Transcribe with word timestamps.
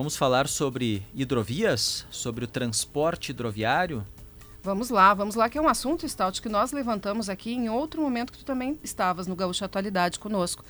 Vamos 0.00 0.16
falar 0.16 0.48
sobre 0.48 1.06
hidrovias, 1.14 2.06
sobre 2.10 2.42
o 2.42 2.48
transporte 2.48 3.32
hidroviário. 3.32 4.02
Vamos 4.62 4.88
lá, 4.88 5.12
vamos 5.12 5.34
lá, 5.34 5.46
que 5.50 5.58
é 5.58 5.60
um 5.60 5.68
assunto, 5.68 6.08
Stout, 6.08 6.40
que 6.40 6.48
nós 6.48 6.72
levantamos 6.72 7.28
aqui 7.28 7.52
em 7.52 7.68
outro 7.68 8.00
momento 8.00 8.32
que 8.32 8.38
tu 8.38 8.44
também 8.46 8.78
estavas 8.82 9.26
no 9.26 9.36
Gaúcho 9.36 9.62
Atualidade 9.62 10.18
conosco. 10.18 10.64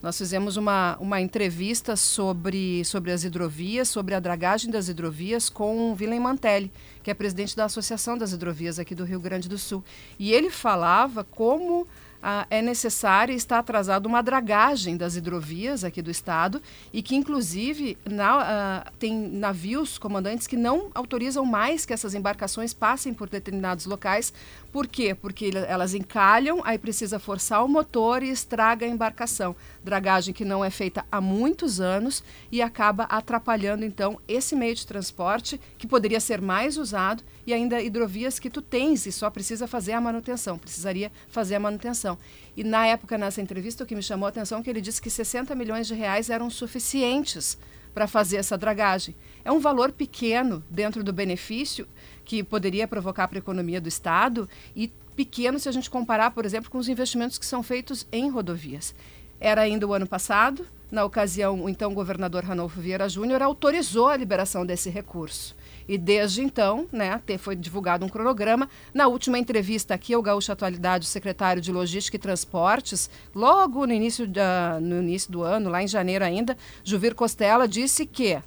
Nós 0.00 0.16
fizemos 0.16 0.56
uma, 0.56 0.96
uma 1.00 1.20
entrevista 1.20 1.96
sobre, 1.96 2.84
sobre 2.84 3.10
as 3.10 3.24
hidrovias, 3.24 3.88
sobre 3.88 4.14
a 4.14 4.20
dragagem 4.20 4.70
das 4.70 4.88
hidrovias 4.88 5.50
com 5.50 5.90
o 5.90 5.96
Willem 5.98 6.20
Mantelli, 6.20 6.70
que 7.02 7.10
é 7.10 7.14
presidente 7.14 7.56
da 7.56 7.64
Associação 7.64 8.16
das 8.16 8.30
Hidrovias 8.30 8.78
aqui 8.78 8.94
do 8.94 9.02
Rio 9.02 9.18
Grande 9.18 9.48
do 9.48 9.58
Sul. 9.58 9.82
E 10.16 10.32
ele 10.32 10.48
falava 10.48 11.24
como 11.24 11.88
ah, 12.28 12.44
é 12.50 12.60
necessária 12.60 13.32
e 13.32 13.36
está 13.36 13.60
atrasada 13.60 14.08
uma 14.08 14.20
dragagem 14.20 14.96
das 14.96 15.14
hidrovias 15.14 15.84
aqui 15.84 16.02
do 16.02 16.10
estado 16.10 16.60
e 16.92 17.00
que, 17.00 17.14
inclusive, 17.14 17.96
na, 18.04 18.40
ah, 18.40 18.92
tem 18.98 19.16
navios 19.16 19.96
comandantes 19.96 20.48
que 20.48 20.56
não 20.56 20.90
autorizam 20.92 21.44
mais 21.44 21.86
que 21.86 21.92
essas 21.92 22.16
embarcações 22.16 22.74
passem 22.74 23.14
por 23.14 23.28
determinados 23.28 23.86
locais. 23.86 24.32
Por 24.72 24.88
quê? 24.88 25.14
Porque 25.14 25.52
elas 25.68 25.94
encalham, 25.94 26.62
aí 26.64 26.76
precisa 26.76 27.20
forçar 27.20 27.64
o 27.64 27.68
motor 27.68 28.24
e 28.24 28.28
estraga 28.28 28.84
a 28.84 28.88
embarcação. 28.88 29.54
Dragagem 29.84 30.34
que 30.34 30.44
não 30.44 30.64
é 30.64 30.68
feita 30.68 31.06
há 31.12 31.20
muitos 31.20 31.80
anos 31.80 32.24
e 32.50 32.60
acaba 32.60 33.04
atrapalhando, 33.04 33.84
então, 33.84 34.18
esse 34.26 34.56
meio 34.56 34.74
de 34.74 34.84
transporte 34.84 35.60
que 35.78 35.86
poderia 35.86 36.18
ser 36.18 36.40
mais 36.40 36.76
usado 36.76 37.22
e 37.46 37.54
ainda 37.54 37.80
hidrovias 37.80 38.38
que 38.38 38.50
tu 38.50 38.60
tens 38.60 39.06
e 39.06 39.12
só 39.12 39.30
precisa 39.30 39.66
fazer 39.66 39.92
a 39.92 40.00
manutenção, 40.00 40.58
precisaria 40.58 41.12
fazer 41.28 41.54
a 41.54 41.60
manutenção. 41.60 42.18
E 42.56 42.64
na 42.64 42.86
época, 42.86 43.16
nessa 43.16 43.40
entrevista, 43.40 43.84
o 43.84 43.86
que 43.86 43.94
me 43.94 44.02
chamou 44.02 44.26
a 44.26 44.30
atenção 44.30 44.58
é 44.58 44.62
que 44.62 44.70
ele 44.70 44.80
disse 44.80 45.00
que 45.00 45.08
60 45.08 45.54
milhões 45.54 45.86
de 45.86 45.94
reais 45.94 46.28
eram 46.28 46.50
suficientes 46.50 47.56
para 47.94 48.06
fazer 48.06 48.36
essa 48.36 48.58
dragagem. 48.58 49.14
É 49.44 49.52
um 49.52 49.60
valor 49.60 49.92
pequeno 49.92 50.62
dentro 50.68 51.02
do 51.04 51.12
benefício 51.12 51.86
que 52.24 52.42
poderia 52.42 52.86
provocar 52.88 53.28
para 53.28 53.38
a 53.38 53.40
economia 53.40 53.80
do 53.80 53.88
Estado 53.88 54.48
e 54.74 54.88
pequeno 55.14 55.58
se 55.58 55.68
a 55.68 55.72
gente 55.72 55.88
comparar, 55.88 56.32
por 56.32 56.44
exemplo, 56.44 56.70
com 56.70 56.76
os 56.76 56.88
investimentos 56.88 57.38
que 57.38 57.46
são 57.46 57.62
feitos 57.62 58.06
em 58.12 58.28
rodovias. 58.28 58.94
Era 59.40 59.62
ainda 59.62 59.86
o 59.86 59.94
ano 59.94 60.06
passado, 60.06 60.66
na 60.90 61.04
ocasião, 61.04 61.64
o 61.64 61.68
então 61.68 61.92
governador 61.92 62.44
Ranolfo 62.44 62.80
Vieira 62.80 63.08
Júnior 63.08 63.42
autorizou 63.42 64.08
a 64.08 64.16
liberação 64.16 64.64
desse 64.64 64.88
recurso. 64.88 65.56
E 65.88 65.96
desde 65.96 66.42
então, 66.42 66.86
né, 66.90 67.20
foi 67.38 67.54
divulgado 67.54 68.04
um 68.04 68.08
cronograma. 68.08 68.68
Na 68.92 69.06
última 69.06 69.38
entrevista 69.38 69.94
aqui 69.94 70.14
ao 70.14 70.22
Gaúcho 70.22 70.50
Atualidade, 70.50 71.06
o 71.06 71.08
secretário 71.08 71.62
de 71.62 71.70
Logística 71.70 72.16
e 72.16 72.20
Transportes, 72.20 73.08
logo 73.34 73.86
no 73.86 73.92
início, 73.92 74.26
da, 74.26 74.78
no 74.80 75.00
início 75.00 75.30
do 75.30 75.42
ano, 75.42 75.70
lá 75.70 75.82
em 75.82 75.88
janeiro 75.88 76.24
ainda, 76.24 76.56
Juvir 76.82 77.14
Costela 77.14 77.68
disse 77.68 78.04
que 78.04 78.38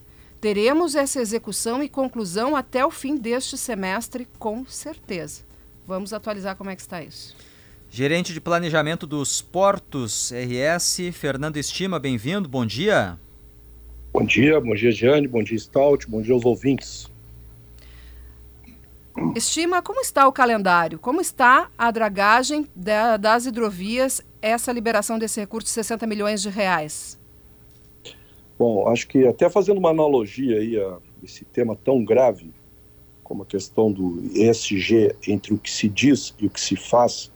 teremos 0.41 0.95
essa 0.95 1.21
execução 1.21 1.81
e 1.81 1.87
conclusão 1.87 2.55
até 2.55 2.85
o 2.85 2.91
fim 2.91 3.15
deste 3.15 3.57
semestre, 3.57 4.27
com 4.37 4.65
certeza. 4.65 5.43
Vamos 5.87 6.13
atualizar 6.13 6.55
como 6.55 6.69
é 6.69 6.75
que 6.75 6.81
está 6.81 7.01
isso. 7.01 7.35
Gerente 7.89 8.33
de 8.33 8.39
Planejamento 8.39 9.07
dos 9.07 9.41
Portos 9.41 10.31
RS, 10.31 11.09
Fernando 11.11 11.57
Estima, 11.57 11.97
bem-vindo, 11.97 12.47
bom 12.47 12.63
dia. 12.63 13.17
Bom 14.13 14.23
dia, 14.23 14.59
bom 14.59 14.75
dia, 14.75 14.91
Giane, 14.91 15.27
bom 15.27 15.41
dia, 15.41 15.57
Stout, 15.57 16.07
bom 16.07 16.21
dia 16.21 16.33
aos 16.33 16.45
ouvintes. 16.45 17.08
Estima 19.35 19.81
como 19.81 20.01
está 20.01 20.27
o 20.27 20.31
calendário, 20.31 20.99
como 20.99 21.21
está 21.21 21.69
a 21.77 21.91
dragagem 21.91 22.67
da, 22.75 23.17
das 23.17 23.45
hidrovias, 23.45 24.21
essa 24.41 24.71
liberação 24.71 25.19
desse 25.19 25.39
recurso 25.39 25.67
de 25.67 25.73
60 25.73 26.07
milhões 26.07 26.41
de 26.41 26.49
reais? 26.49 27.19
Bom, 28.57 28.87
acho 28.89 29.07
que 29.07 29.25
até 29.25 29.49
fazendo 29.49 29.77
uma 29.77 29.91
analogia 29.91 30.57
aí 30.57 30.77
a 30.79 30.97
esse 31.23 31.45
tema 31.45 31.75
tão 31.75 32.03
grave 32.03 32.51
como 33.23 33.43
a 33.43 33.45
questão 33.45 33.91
do 33.91 34.21
ESG 34.33 35.15
entre 35.27 35.53
o 35.53 35.57
que 35.57 35.69
se 35.69 35.87
diz 35.87 36.33
e 36.39 36.47
o 36.47 36.49
que 36.49 36.59
se 36.59 36.75
faz, 36.75 37.31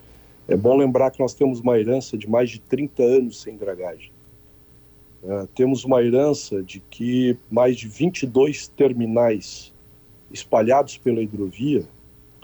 é 0.47 0.57
bom 0.57 0.75
lembrar 0.75 1.11
que 1.11 1.19
nós 1.19 1.33
temos 1.33 1.59
uma 1.59 1.79
herança 1.79 2.17
de 2.17 2.27
mais 2.29 2.49
de 2.49 2.59
30 2.59 3.03
anos 3.03 3.41
sem 3.41 3.55
dragagem. 3.55 4.11
É, 5.23 5.47
temos 5.55 5.85
uma 5.85 6.01
herança 6.01 6.61
de 6.61 6.79
que 6.79 7.37
mais 7.49 7.77
de 7.77 7.87
22 7.87 8.67
terminais 8.69 9.72
espalhados 10.33 10.97
pela 10.97 11.21
hidrovia, 11.21 11.87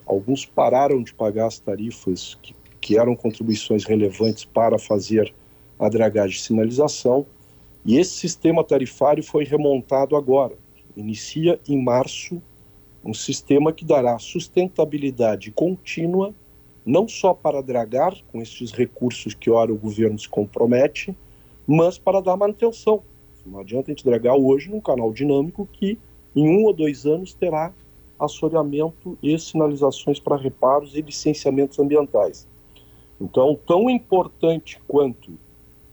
alguns 0.06 0.46
pararam 0.46 1.02
de 1.02 1.14
pagar 1.14 1.48
as 1.48 1.60
tarifas 1.60 2.38
que, 2.42 2.56
que 2.80 2.98
eram 2.98 3.16
contribuições 3.16 3.84
relevantes 3.84 4.46
para 4.46 4.78
fazer 4.78 5.34
a 5.80 5.90
dragagem 5.90 6.38
de 6.38 6.44
sinalização, 6.44 7.26
e 7.84 7.98
esse 7.98 8.12
sistema 8.12 8.64
tarifário 8.64 9.24
foi 9.24 9.44
remontado 9.44 10.16
agora. 10.16 10.54
Inicia 10.96 11.60
em 11.68 11.82
março 11.82 12.42
um 13.04 13.14
sistema 13.14 13.72
que 13.72 13.86
dará 13.86 14.20
sustentabilidade 14.20 15.52
contínua, 15.52 16.34
não 16.86 17.08
só 17.08 17.34
para 17.34 17.62
dragar 17.62 18.14
com 18.32 18.42
estes 18.42 18.72
recursos 18.72 19.34
que 19.34 19.50
ora 19.50 19.72
o 19.72 19.78
governo 19.78 20.20
se 20.20 20.28
compromete, 20.28 21.16
mas 21.66 21.98
para 21.98 22.22
dar 22.22 22.36
manutenção. 22.36 23.02
Não 23.46 23.60
adianta 23.60 23.90
a 23.90 23.94
gente 23.94 24.04
dragar 24.04 24.36
hoje 24.36 24.70
num 24.70 24.82
canal 24.82 25.12
dinâmico 25.14 25.68
que 25.72 25.98
em 26.36 26.48
um 26.48 26.66
ou 26.66 26.74
dois 26.74 27.06
anos 27.06 27.34
terá 27.34 27.74
assoreamento 28.20 29.18
e 29.24 29.38
sinalizações 29.40 30.20
para 30.20 30.36
reparos 30.36 30.96
e 30.96 31.02
licenciamentos 31.02 31.80
ambientais. 31.80 32.48
Então, 33.20 33.58
tão 33.66 33.90
importante 33.90 34.80
quanto 34.88 35.32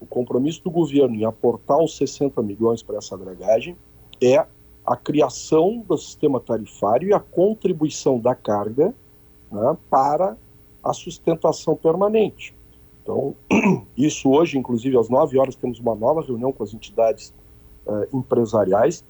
o 0.00 0.06
compromisso 0.06 0.62
do 0.62 0.70
governo 0.70 1.14
em 1.14 1.24
aportar 1.24 1.78
os 1.82 1.96
60 1.96 2.42
milhões 2.42 2.82
para 2.82 2.98
essa 2.98 3.16
dragagem 3.16 3.76
é 4.20 4.44
a 4.84 4.96
criação 4.96 5.84
do 5.86 5.96
sistema 5.96 6.38
tarifário 6.38 7.08
e 7.08 7.12
a 7.12 7.20
contribuição 7.20 8.18
da 8.18 8.34
carga 8.34 8.94
né, 9.50 9.76
para 9.90 10.36
a 10.82 10.92
sustentação 10.92 11.74
permanente. 11.74 12.54
Então, 13.02 13.34
isso 13.96 14.30
hoje, 14.30 14.58
inclusive, 14.58 14.96
às 14.96 15.08
9 15.08 15.38
horas, 15.38 15.56
temos 15.56 15.80
uma 15.80 15.94
nova 15.94 16.20
reunião 16.20 16.52
com 16.52 16.62
as 16.62 16.72
entidades 16.72 17.34
uh, 17.86 18.16
empresariais 18.16 19.04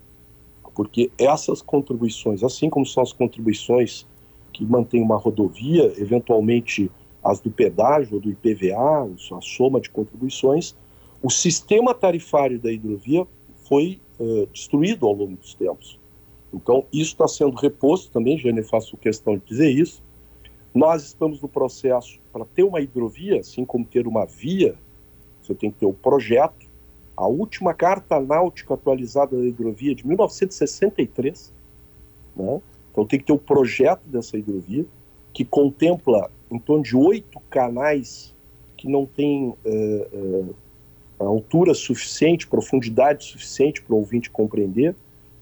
porque 0.77 1.11
essas 1.17 1.63
contribuições, 1.63 2.45
assim 2.45 2.69
como 2.69 2.85
são 2.85 3.03
as 3.03 3.13
contribuições 3.13 4.07
que 4.53 4.65
mantêm 4.65 5.03
uma 5.03 5.17
rodovia, 5.17 5.93
eventualmente 5.97 6.91
as 7.25 7.41
do 7.41 7.51
pedágio 7.51 8.17
ou 8.17 8.21
do 8.21 8.31
IPVA, 8.31 9.11
a 9.37 9.41
soma 9.41 9.81
de 9.81 9.89
contribuições, 9.89 10.77
o 11.23 11.31
sistema 11.31 11.95
tarifário 11.95 12.61
da 12.61 12.71
hidrovia 12.71 13.27
foi 13.69 14.01
uh, 14.21 14.47
destruído 14.53 15.07
ao 15.07 15.15
longo 15.15 15.37
dos 15.37 15.55
tempos. 15.55 15.99
Então, 16.53 16.85
isso 16.93 17.13
está 17.13 17.27
sendo 17.27 17.57
reposto 17.57 18.11
também, 18.13 18.39
Jane, 18.39 18.63
faço 18.63 18.97
questão 18.99 19.37
de 19.37 19.45
dizer 19.45 19.71
isso. 19.71 20.03
Nós 20.75 21.03
estamos 21.05 21.41
no 21.41 21.49
processo 21.49 22.21
para 22.33 22.45
ter 22.45 22.63
uma 22.63 22.81
hidrovia, 22.81 23.41
assim 23.41 23.65
como 23.65 23.85
ter 23.85 24.07
uma 24.07 24.27
via, 24.27 24.77
você 25.43 25.55
tem 25.55 25.71
que 25.71 25.79
ter 25.79 25.87
o 25.87 25.91
um 25.91 25.95
projeto, 25.95 26.66
a 27.17 27.27
última 27.27 27.73
carta 27.73 28.21
náutica 28.21 28.75
atualizada 28.75 29.37
da 29.37 29.45
hidrovia 29.45 29.95
de 29.95 30.07
1963. 30.07 31.53
Né? 32.37 32.61
Então 32.93 33.07
tem 33.07 33.19
que 33.19 33.25
ter 33.25 33.33
o 33.33 33.37
um 33.37 33.39
projeto 33.39 34.03
dessa 34.07 34.37
hidrovia, 34.37 34.85
que 35.33 35.45
contempla 35.45 36.31
em 36.51 36.59
torno 36.59 36.83
de 36.83 36.97
oito 36.97 37.41
canais 37.49 38.35
que 38.77 38.89
não 38.89 39.07
têm 39.07 39.55
é, 39.65 40.09
é, 40.13 41.25
altura 41.25 41.73
suficiente, 41.75 42.47
profundidade 42.47 43.25
suficiente 43.25 43.83
para 43.83 43.95
o 43.95 43.99
ouvinte 43.99 44.31
compreender, 44.31 44.95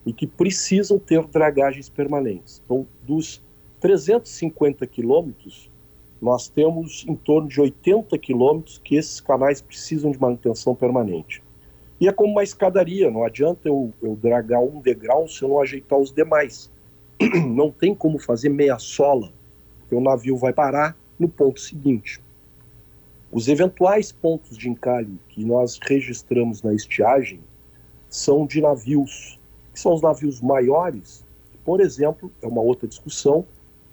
e 0.07 0.13
que 0.13 0.27
precisam 0.27 0.99
ter 0.99 1.25
dragagens 1.27 1.89
permanentes. 1.89 2.61
Então, 2.65 2.87
dos 3.03 3.43
350 3.81 4.87
quilômetros, 4.87 5.71
nós 6.21 6.49
temos 6.49 7.05
em 7.09 7.15
torno 7.15 7.49
de 7.49 7.61
80 7.61 8.17
quilômetros 8.19 8.79
que 8.79 8.97
esses 8.97 9.21
canais 9.21 9.61
precisam 9.61 10.11
de 10.11 10.21
manutenção 10.21 10.75
permanente. 10.75 11.43
E 12.01 12.09
é 12.09 12.13
como 12.13 12.33
uma 12.33 12.43
escadaria, 12.43 13.11
não 13.11 13.25
adianta 13.25 13.69
eu, 13.69 13.93
eu 14.03 14.17
dragar 14.17 14.61
um 14.61 14.81
degrau 14.81 15.29
se 15.29 15.43
eu 15.43 15.49
não 15.49 15.61
ajeitar 15.61 15.99
os 15.99 16.13
demais. 16.13 16.71
Não 17.47 17.71
tem 17.71 17.95
como 17.95 18.19
fazer 18.19 18.49
meia 18.49 18.77
sola, 18.77 19.33
porque 19.79 19.95
o 19.95 20.01
navio 20.01 20.37
vai 20.37 20.53
parar 20.53 20.97
no 21.17 21.29
ponto 21.29 21.61
seguinte. 21.61 22.21
Os 23.31 23.47
eventuais 23.47 24.11
pontos 24.11 24.59
de 24.59 24.69
encalhe 24.69 25.17
que 25.29 25.45
nós 25.45 25.79
registramos 25.81 26.61
na 26.61 26.75
estiagem 26.75 27.39
são 28.09 28.45
de 28.45 28.61
navios, 28.61 29.39
que 29.73 29.79
são 29.79 29.95
os 29.95 30.03
navios 30.03 30.41
maiores, 30.41 31.25
por 31.65 31.81
exemplo, 31.81 32.31
é 32.43 32.47
uma 32.47 32.61
outra 32.61 32.87
discussão, 32.87 33.47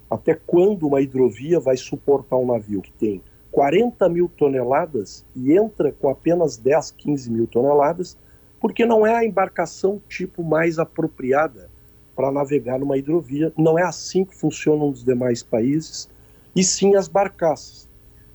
até 0.10 0.34
quando 0.34 0.88
uma 0.88 1.02
hidrovia 1.02 1.60
vai 1.60 1.78
suportar 1.78 2.38
um 2.38 2.46
navio 2.46 2.81
que 2.81 2.92
tem 2.94 3.22
40 3.51 4.07
mil 4.09 4.30
toneladas 4.30 5.25
e 5.36 5.53
entra 5.53 5.92
com 5.92 6.09
apenas 6.09 6.57
10, 6.57 6.92
15 6.92 7.31
mil 7.31 7.48
toneladas, 7.48 8.18
porque 8.59 8.86
não 8.86 9.06
é 9.06 9.15
a 9.15 9.25
embarcação 9.25 10.01
tipo 10.07 10.44
mais 10.44 10.80
apropriada 10.80 11.69
para 12.15 12.31
navegar 12.31 12.80
numa 12.80 12.98
hidrovia. 12.98 13.51
Não 13.57 13.77
é 13.77 13.83
assim 13.83 14.24
que 14.24 14.36
funcionam 14.36 14.89
os 14.89 15.03
demais 15.03 15.44
países, 15.44 16.09
e 16.56 16.63
sim 16.63 16.95
as 16.95 17.07
barcaças. 17.07 17.89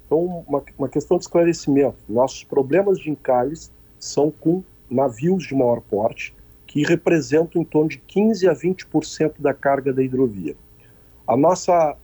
Então, 0.04 0.44
uma, 0.46 0.62
uma 0.78 0.88
questão 0.88 1.18
de 1.18 1.24
esclarecimento: 1.24 1.96
nossos 2.08 2.44
problemas 2.44 2.98
de 2.98 3.10
encalhes 3.10 3.72
são 3.98 4.30
com 4.30 4.62
navios 4.90 5.44
de 5.44 5.54
maior 5.54 5.80
porte, 5.80 6.34
que 6.66 6.84
representam 6.84 7.62
em 7.62 7.64
torno 7.64 7.88
de 7.88 7.98
15 7.98 8.48
a 8.48 8.54
20% 8.54 9.34
da 9.38 9.54
carga 9.54 9.92
da 9.92 10.02
hidrovia. 10.02 10.56
A 11.26 11.36
nossa 11.36 11.96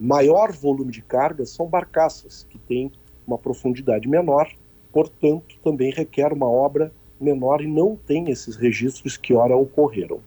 maior 0.00 0.50
volume 0.52 0.90
de 0.90 1.00
carga 1.00 1.46
são 1.46 1.66
barcaças, 1.66 2.44
que 2.50 2.58
têm 2.58 2.90
uma 3.24 3.38
profundidade 3.38 4.08
menor, 4.08 4.50
portanto, 4.92 5.56
também 5.62 5.92
requer 5.92 6.32
uma 6.32 6.50
obra 6.50 6.92
menor 7.20 7.62
e 7.62 7.68
não 7.68 7.94
tem 7.94 8.30
esses 8.30 8.56
registros 8.56 9.16
que 9.16 9.32
ora 9.32 9.56
ocorreram. 9.56 10.20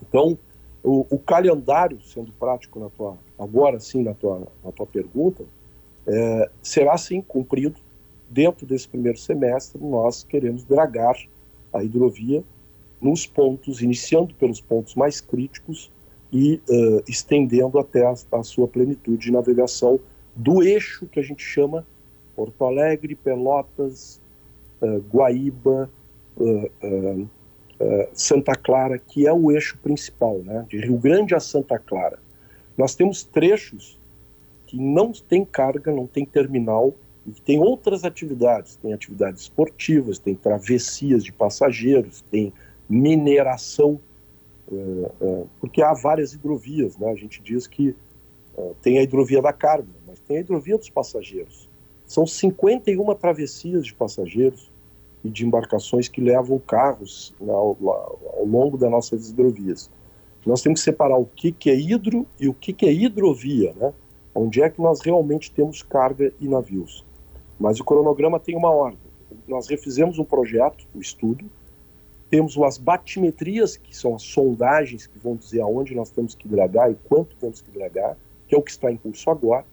Então, 0.00 0.38
o, 0.84 1.04
o 1.10 1.18
calendário, 1.18 2.00
sendo 2.02 2.32
prático 2.32 2.78
na 2.78 2.88
tua, 2.90 3.16
agora 3.36 3.80
sim 3.80 4.04
na 4.04 4.14
tua, 4.14 4.46
na 4.64 4.70
tua 4.70 4.86
pergunta, 4.86 5.44
é, 6.06 6.50
será 6.62 6.96
sim 6.96 7.20
cumprido. 7.20 7.80
Dentro 8.30 8.64
desse 8.64 8.88
primeiro 8.88 9.18
semestre, 9.18 9.82
nós 9.82 10.24
queremos 10.24 10.64
dragar 10.64 11.16
a 11.72 11.82
hidrovia 11.82 12.42
nos 13.00 13.26
pontos, 13.26 13.82
iniciando 13.82 14.32
pelos 14.34 14.60
pontos 14.60 14.94
mais 14.94 15.20
críticos 15.20 15.90
e 16.32 16.60
uh, 16.68 17.02
estendendo 17.06 17.78
até 17.78 18.04
a, 18.06 18.14
a, 18.32 18.42
sua 18.42 18.66
plenitude 18.66 19.18
de 19.18 19.30
navegação 19.30 20.00
do 20.34 20.62
eixo 20.62 21.06
que 21.06 21.20
a 21.20 21.22
gente 21.22 21.44
chama 21.44 21.86
Porto 22.34 22.64
Alegre, 22.64 23.14
Pelotas, 23.14 24.20
uh, 24.80 24.98
Guaíba, 25.12 25.90
uh, 26.38 27.28
Santa 28.14 28.54
Clara, 28.54 28.96
que 28.96 29.26
é 29.26 29.32
o 29.32 29.50
eixo 29.50 29.76
principal, 29.82 30.38
né, 30.38 30.64
de 30.68 30.78
Rio 30.78 30.96
Grande 30.96 31.34
a 31.34 31.40
Santa 31.40 31.78
Clara. 31.78 32.18
Nós 32.78 32.94
temos 32.94 33.24
trechos 33.24 33.98
que 34.66 34.78
não 34.78 35.12
tem 35.12 35.44
carga, 35.44 35.92
não 35.92 36.06
tem 36.06 36.24
terminal, 36.24 36.94
e 37.26 37.32
tem 37.32 37.58
outras 37.58 38.04
atividades, 38.04 38.76
tem 38.76 38.92
atividades 38.92 39.42
esportivas, 39.42 40.18
tem 40.18 40.34
travessias 40.34 41.22
de 41.22 41.32
passageiros, 41.32 42.24
tem 42.30 42.52
mineração, 42.88 44.00
porque 45.60 45.82
há 45.82 45.92
várias 45.92 46.32
hidrovias, 46.32 46.96
né? 46.96 47.10
A 47.10 47.14
gente 47.14 47.42
diz 47.42 47.66
que 47.66 47.94
é, 48.56 48.72
tem 48.82 48.98
a 48.98 49.02
hidrovia 49.02 49.40
da 49.40 49.52
carga, 49.52 49.88
mas 50.06 50.20
tem 50.20 50.38
a 50.38 50.40
hidrovia 50.40 50.76
dos 50.76 50.90
passageiros. 50.90 51.68
São 52.06 52.26
51 52.26 53.14
travessias 53.14 53.86
de 53.86 53.94
passageiros 53.94 54.70
e 55.24 55.30
de 55.30 55.46
embarcações 55.46 56.08
que 56.08 56.20
levam 56.20 56.58
carros 56.58 57.34
né, 57.40 57.52
ao, 57.52 57.76
ao, 58.36 58.44
longo 58.44 58.76
das 58.76 58.90
nossas 58.90 59.30
hidrovias. 59.30 59.90
Nós 60.44 60.60
temos 60.60 60.80
que 60.80 60.84
separar 60.84 61.16
o 61.16 61.24
que, 61.24 61.52
que 61.52 61.70
é 61.70 61.74
hidro 61.74 62.26
e 62.38 62.48
o 62.48 62.54
que, 62.54 62.72
que 62.72 62.86
é 62.86 62.92
hidrovia, 62.92 63.72
né? 63.74 63.92
onde 64.34 64.60
é 64.60 64.68
que 64.68 64.80
nós 64.80 65.00
realmente 65.00 65.52
temos 65.52 65.82
carga 65.82 66.32
e 66.40 66.48
navios. 66.48 67.04
Mas 67.58 67.78
o 67.78 67.84
cronograma 67.84 68.40
tem 68.40 68.56
uma 68.56 68.70
ordem. 68.70 68.98
Nós 69.46 69.68
refizemos 69.68 70.18
um 70.18 70.24
projeto, 70.24 70.84
o 70.92 70.98
um 70.98 71.00
estudo, 71.00 71.44
temos 72.32 72.56
as 72.56 72.78
batimetrias, 72.78 73.76
que 73.76 73.94
são 73.94 74.14
as 74.14 74.22
sondagens 74.22 75.06
que 75.06 75.18
vão 75.18 75.36
dizer 75.36 75.60
aonde 75.60 75.94
nós 75.94 76.08
temos 76.08 76.34
que 76.34 76.48
dragar 76.48 76.90
e 76.90 76.96
quanto 77.06 77.36
temos 77.36 77.60
que 77.60 77.70
dragar, 77.70 78.16
que 78.48 78.54
é 78.54 78.58
o 78.58 78.62
que 78.62 78.70
está 78.70 78.90
em 78.90 78.96
curso 78.96 79.28
agora. 79.28 79.66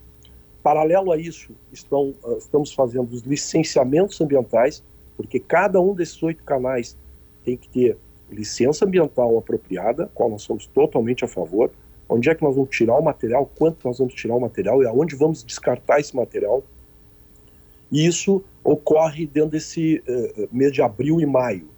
Paralelo 0.61 1.13
a 1.13 1.17
isso, 1.17 1.53
estão, 1.71 2.13
ah, 2.21 2.35
estamos 2.38 2.73
fazendo 2.73 3.13
os 3.13 3.21
licenciamentos 3.21 4.19
ambientais, 4.19 4.83
porque 5.15 5.39
cada 5.39 5.79
um 5.79 5.95
desses 5.95 6.21
oito 6.21 6.44
canais 6.44 6.97
tem 7.45 7.56
que 7.56 7.69
ter 7.69 7.97
licença 8.29 8.83
ambiental 8.83 9.38
apropriada, 9.38 10.11
qual 10.13 10.29
nós 10.29 10.41
somos 10.41 10.67
totalmente 10.67 11.23
a 11.23 11.29
favor 11.29 11.71
onde 12.09 12.29
é 12.29 12.35
que 12.35 12.44
nós 12.44 12.56
vamos 12.56 12.75
tirar 12.75 12.97
o 12.97 13.01
material, 13.01 13.50
quanto 13.56 13.88
nós 13.88 14.00
vamos 14.00 14.13
tirar 14.15 14.35
o 14.35 14.39
material 14.41 14.83
e 14.83 14.85
aonde 14.85 15.15
vamos 15.15 15.45
descartar 15.45 16.01
esse 16.01 16.13
material. 16.13 16.61
E 17.89 18.06
isso 18.06 18.44
ocorre 18.63 19.25
dentro 19.25 19.51
desse 19.51 20.03
uh, 20.09 20.50
mês 20.51 20.73
de 20.73 20.81
abril 20.81 21.21
e 21.21 21.25
maio. 21.25 21.69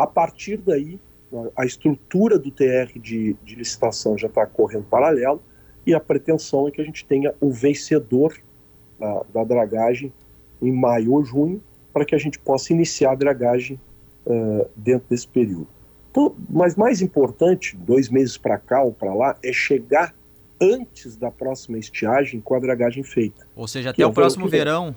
A 0.00 0.06
partir 0.06 0.56
daí, 0.56 0.98
a 1.54 1.64
estrutura 1.66 2.38
do 2.38 2.50
TR 2.50 2.98
de, 2.98 3.36
de 3.44 3.54
licitação 3.54 4.16
já 4.16 4.28
está 4.28 4.46
correndo 4.46 4.84
paralelo 4.84 5.42
e 5.86 5.94
a 5.94 6.00
pretensão 6.00 6.66
é 6.66 6.70
que 6.70 6.80
a 6.80 6.84
gente 6.84 7.04
tenha 7.04 7.34
o 7.40 7.50
vencedor 7.50 8.34
da, 8.98 9.24
da 9.32 9.44
dragagem 9.44 10.12
em 10.62 10.72
maio 10.72 11.12
ou 11.12 11.24
junho 11.24 11.62
para 11.92 12.04
que 12.04 12.14
a 12.14 12.18
gente 12.18 12.38
possa 12.38 12.72
iniciar 12.72 13.12
a 13.12 13.14
dragagem 13.14 13.78
uh, 14.26 14.66
dentro 14.74 15.08
desse 15.10 15.28
período. 15.28 15.68
Então, 16.10 16.34
mas 16.48 16.76
mais 16.76 17.02
importante, 17.02 17.76
dois 17.76 18.08
meses 18.08 18.36
para 18.36 18.58
cá 18.58 18.82
ou 18.82 18.92
para 18.92 19.14
lá, 19.14 19.36
é 19.42 19.52
chegar 19.52 20.14
antes 20.60 21.14
da 21.16 21.30
próxima 21.30 21.78
estiagem 21.78 22.40
com 22.40 22.54
a 22.54 22.58
dragagem 22.58 23.02
feita. 23.02 23.46
Ou 23.54 23.68
seja, 23.68 23.90
até 23.90 24.02
é 24.02 24.06
o 24.06 24.12
próximo 24.12 24.48
verão. 24.48 24.94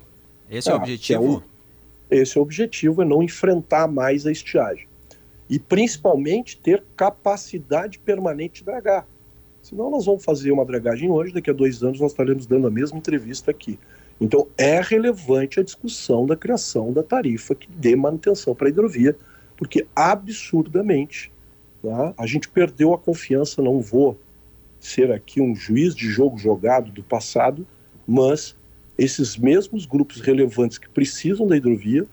Esse 0.49 0.69
é, 0.69 0.71
é 0.71 0.75
o 0.75 0.77
objetivo? 0.77 1.23
É 1.23 1.27
o, 1.27 1.43
esse 2.21 2.37
é 2.37 2.39
o 2.39 2.43
objetivo, 2.43 3.01
é 3.01 3.05
não 3.05 3.21
enfrentar 3.21 3.87
mais 3.87 4.25
a 4.25 4.31
estiagem. 4.31 4.87
E 5.49 5.59
principalmente 5.59 6.57
ter 6.57 6.83
capacidade 6.95 7.99
permanente 7.99 8.61
de 8.61 8.65
dragar. 8.65 9.05
Senão 9.61 9.89
nós 9.89 10.05
vamos 10.05 10.25
fazer 10.25 10.51
uma 10.51 10.65
dragagem 10.65 11.09
hoje, 11.09 11.33
daqui 11.33 11.49
a 11.49 11.53
dois 11.53 11.81
anos 11.83 11.99
nós 11.99 12.11
estaremos 12.11 12.45
dando 12.45 12.67
a 12.67 12.71
mesma 12.71 12.97
entrevista 12.97 13.49
aqui. 13.51 13.79
Então 14.19 14.47
é 14.57 14.81
relevante 14.81 15.59
a 15.59 15.63
discussão 15.63 16.25
da 16.25 16.35
criação 16.35 16.91
da 16.91 17.01
tarifa 17.01 17.55
que 17.55 17.69
dê 17.69 17.95
manutenção 17.95 18.53
para 18.53 18.67
a 18.67 18.69
hidrovia, 18.69 19.15
porque 19.55 19.87
absurdamente 19.95 21.31
tá, 21.81 22.13
a 22.17 22.25
gente 22.25 22.49
perdeu 22.49 22.93
a 22.93 22.97
confiança. 22.97 23.61
Não 23.61 23.79
vou 23.79 24.19
ser 24.79 25.11
aqui 25.11 25.39
um 25.39 25.55
juiz 25.55 25.95
de 25.95 26.09
jogo 26.09 26.37
jogado 26.37 26.91
do 26.91 27.01
passado, 27.01 27.65
mas 28.05 28.55
esses 28.97 29.37
mesmos 29.37 29.85
grupos 29.85 30.19
relevantes 30.19 30.77
que 30.77 30.89
precisam 30.89 31.47
da 31.47 31.55
hidrovia, 31.55 32.05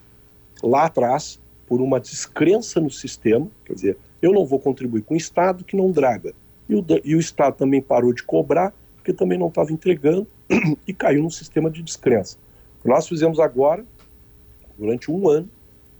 lá 0.62 0.84
atrás, 0.84 1.39
por 1.70 1.80
uma 1.80 2.00
descrença 2.00 2.80
no 2.80 2.90
sistema, 2.90 3.46
quer 3.64 3.74
dizer, 3.74 3.98
eu 4.20 4.32
não 4.32 4.44
vou 4.44 4.58
contribuir 4.58 5.02
com 5.02 5.14
o 5.14 5.16
Estado 5.16 5.62
que 5.62 5.76
não 5.76 5.92
draga. 5.92 6.34
E 6.68 6.74
o, 6.74 6.84
e 7.04 7.14
o 7.14 7.20
Estado 7.20 7.56
também 7.56 7.80
parou 7.80 8.12
de 8.12 8.24
cobrar, 8.24 8.74
porque 8.96 9.12
também 9.12 9.38
não 9.38 9.46
estava 9.46 9.72
entregando, 9.72 10.26
e 10.84 10.92
caiu 10.92 11.22
num 11.22 11.30
sistema 11.30 11.70
de 11.70 11.80
descrença. 11.80 12.36
Nós 12.84 13.06
fizemos 13.06 13.38
agora, 13.38 13.86
durante 14.76 15.12
um 15.12 15.28
ano, 15.28 15.48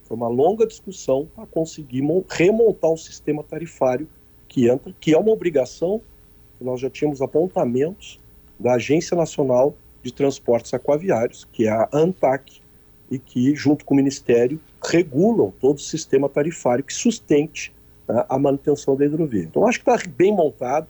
foi 0.02 0.17
uma 0.17 0.26
longa 0.26 0.67
discussão 0.67 1.28
para 1.37 1.46
conseguir 1.46 2.02
remontar 2.28 2.90
o 2.90 2.99
sistema 2.99 3.44
tarifário 3.44 4.08
que 4.49 4.69
entra, 4.69 4.93
que 4.99 5.14
é 5.14 5.19
uma 5.19 5.31
obrigação, 5.31 6.02
nós 6.61 6.81
já 6.81 6.90
tínhamos 6.90 7.23
apontamentos 7.23 8.19
da 8.58 8.75
Agência 8.75 9.16
Nacional 9.16 9.76
de 10.02 10.12
Transportes 10.12 10.75
Aquaviários, 10.75 11.46
que 11.52 11.69
é 11.69 11.70
a 11.70 11.88
ANTAC, 11.93 12.61
e 13.08 13.20
que, 13.20 13.55
junto 13.55 13.84
com 13.84 13.94
o 13.94 13.96
Ministério, 13.96 14.61
regulam 14.82 15.52
todo 15.60 15.76
o 15.76 15.80
sistema 15.80 16.28
tarifário 16.28 16.84
que 16.84 16.92
sustente 16.92 17.72
né, 18.08 18.24
a 18.28 18.38
manutenção 18.38 18.96
da 18.96 19.04
hidrovia. 19.04 19.44
Então, 19.44 19.66
acho 19.66 19.82
que 19.82 19.90
está 19.90 20.10
bem 20.10 20.34
montado, 20.34 20.86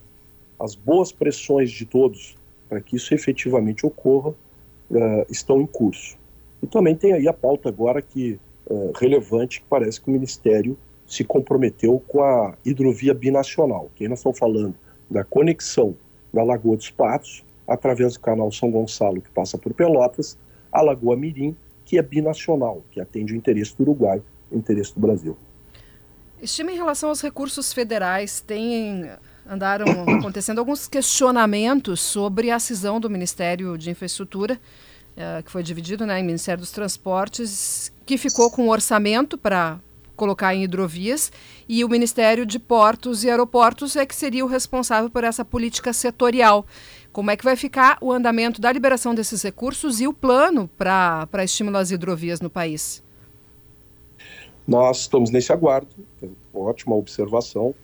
as 0.58 0.74
boas 0.74 1.10
pressões 1.10 1.70
de 1.70 1.84
todos 1.86 2.36
para 2.68 2.80
que 2.80 2.96
isso 2.96 3.12
efetivamente 3.14 3.84
ocorra 3.84 4.30
uh, 4.30 5.26
estão 5.28 5.60
em 5.60 5.66
curso. 5.66 6.16
E 6.62 6.66
também 6.66 6.94
tem 6.94 7.12
aí 7.12 7.26
a 7.26 7.32
pauta 7.32 7.68
agora 7.68 8.00
que 8.00 8.38
uh, 8.66 8.92
relevante 8.96 9.60
que 9.60 9.66
parece 9.68 10.00
que 10.00 10.08
o 10.08 10.12
Ministério 10.12 10.76
se 11.06 11.24
comprometeu 11.24 12.00
com 12.06 12.22
a 12.22 12.54
hidrovia 12.64 13.12
binacional. 13.12 13.90
Que 13.96 14.06
nós 14.06 14.20
estamos 14.20 14.38
falando 14.38 14.74
da 15.10 15.24
conexão 15.24 15.96
da 16.32 16.44
Lagoa 16.44 16.76
dos 16.76 16.90
Patos, 16.90 17.42
através 17.66 18.14
do 18.14 18.20
canal 18.20 18.52
São 18.52 18.70
Gonçalo, 18.70 19.20
que 19.20 19.30
passa 19.30 19.58
por 19.58 19.74
Pelotas, 19.74 20.38
a 20.70 20.80
Lagoa 20.80 21.16
Mirim, 21.16 21.56
que 21.90 21.98
é 21.98 22.02
binacional, 22.02 22.84
que 22.92 23.00
atende 23.00 23.32
o 23.32 23.36
interesse 23.36 23.76
do 23.76 23.82
Uruguai, 23.82 24.22
o 24.48 24.56
interesse 24.56 24.94
do 24.94 25.00
Brasil. 25.00 25.36
Estima 26.40 26.70
em 26.70 26.76
relação 26.76 27.08
aos 27.08 27.20
recursos 27.20 27.72
federais, 27.72 28.40
tem 28.40 29.10
andaram 29.44 29.84
acontecendo 30.16 30.60
alguns 30.60 30.86
questionamentos 30.86 31.98
sobre 32.00 32.52
a 32.52 32.60
cisão 32.60 33.00
do 33.00 33.10
Ministério 33.10 33.76
de 33.76 33.90
Infraestrutura 33.90 34.60
é, 35.16 35.42
que 35.42 35.50
foi 35.50 35.64
dividido 35.64 36.06
né, 36.06 36.20
em 36.20 36.22
Ministério 36.22 36.60
dos 36.60 36.70
Transportes, 36.70 37.92
que 38.06 38.16
ficou 38.16 38.52
com 38.52 38.68
orçamento 38.68 39.36
para 39.36 39.80
colocar 40.14 40.54
em 40.54 40.62
hidrovias, 40.62 41.32
e 41.68 41.84
o 41.84 41.88
Ministério 41.88 42.46
de 42.46 42.58
Portos 42.58 43.24
e 43.24 43.30
Aeroportos 43.30 43.96
é 43.96 44.06
que 44.06 44.14
seria 44.14 44.44
o 44.44 44.48
responsável 44.48 45.10
por 45.10 45.24
essa 45.24 45.44
política 45.44 45.92
setorial. 45.92 46.64
Como 47.12 47.30
é 47.30 47.36
que 47.36 47.44
vai 47.44 47.56
ficar 47.56 47.98
o 48.00 48.12
andamento 48.12 48.60
da 48.60 48.70
liberação 48.70 49.14
desses 49.14 49.42
recursos 49.42 50.00
e 50.00 50.06
o 50.06 50.12
plano 50.12 50.70
para 50.78 51.42
estímulo 51.42 51.76
às 51.76 51.90
hidrovias 51.90 52.40
no 52.40 52.48
país? 52.48 53.02
Nós 54.66 55.00
estamos 55.00 55.30
nesse 55.30 55.52
aguardo, 55.52 55.88
ótima 56.54 56.94
observação. 56.94 57.74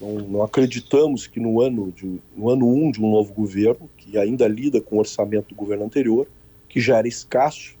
Não, 0.00 0.14
não, 0.14 0.42
acreditamos 0.42 1.28
que 1.28 1.38
no 1.38 1.60
ano, 1.60 1.92
de, 1.92 2.20
no 2.36 2.50
ano 2.50 2.66
1 2.66 2.84
um 2.84 2.90
de 2.90 3.00
um 3.00 3.10
novo 3.10 3.32
governo, 3.32 3.88
que 3.96 4.18
ainda 4.18 4.48
lida 4.48 4.80
com 4.80 4.96
o 4.96 4.98
orçamento 4.98 5.50
do 5.50 5.54
governo 5.54 5.84
anterior, 5.84 6.26
que 6.68 6.80
já 6.80 6.98
era 6.98 7.06
escasso, 7.06 7.76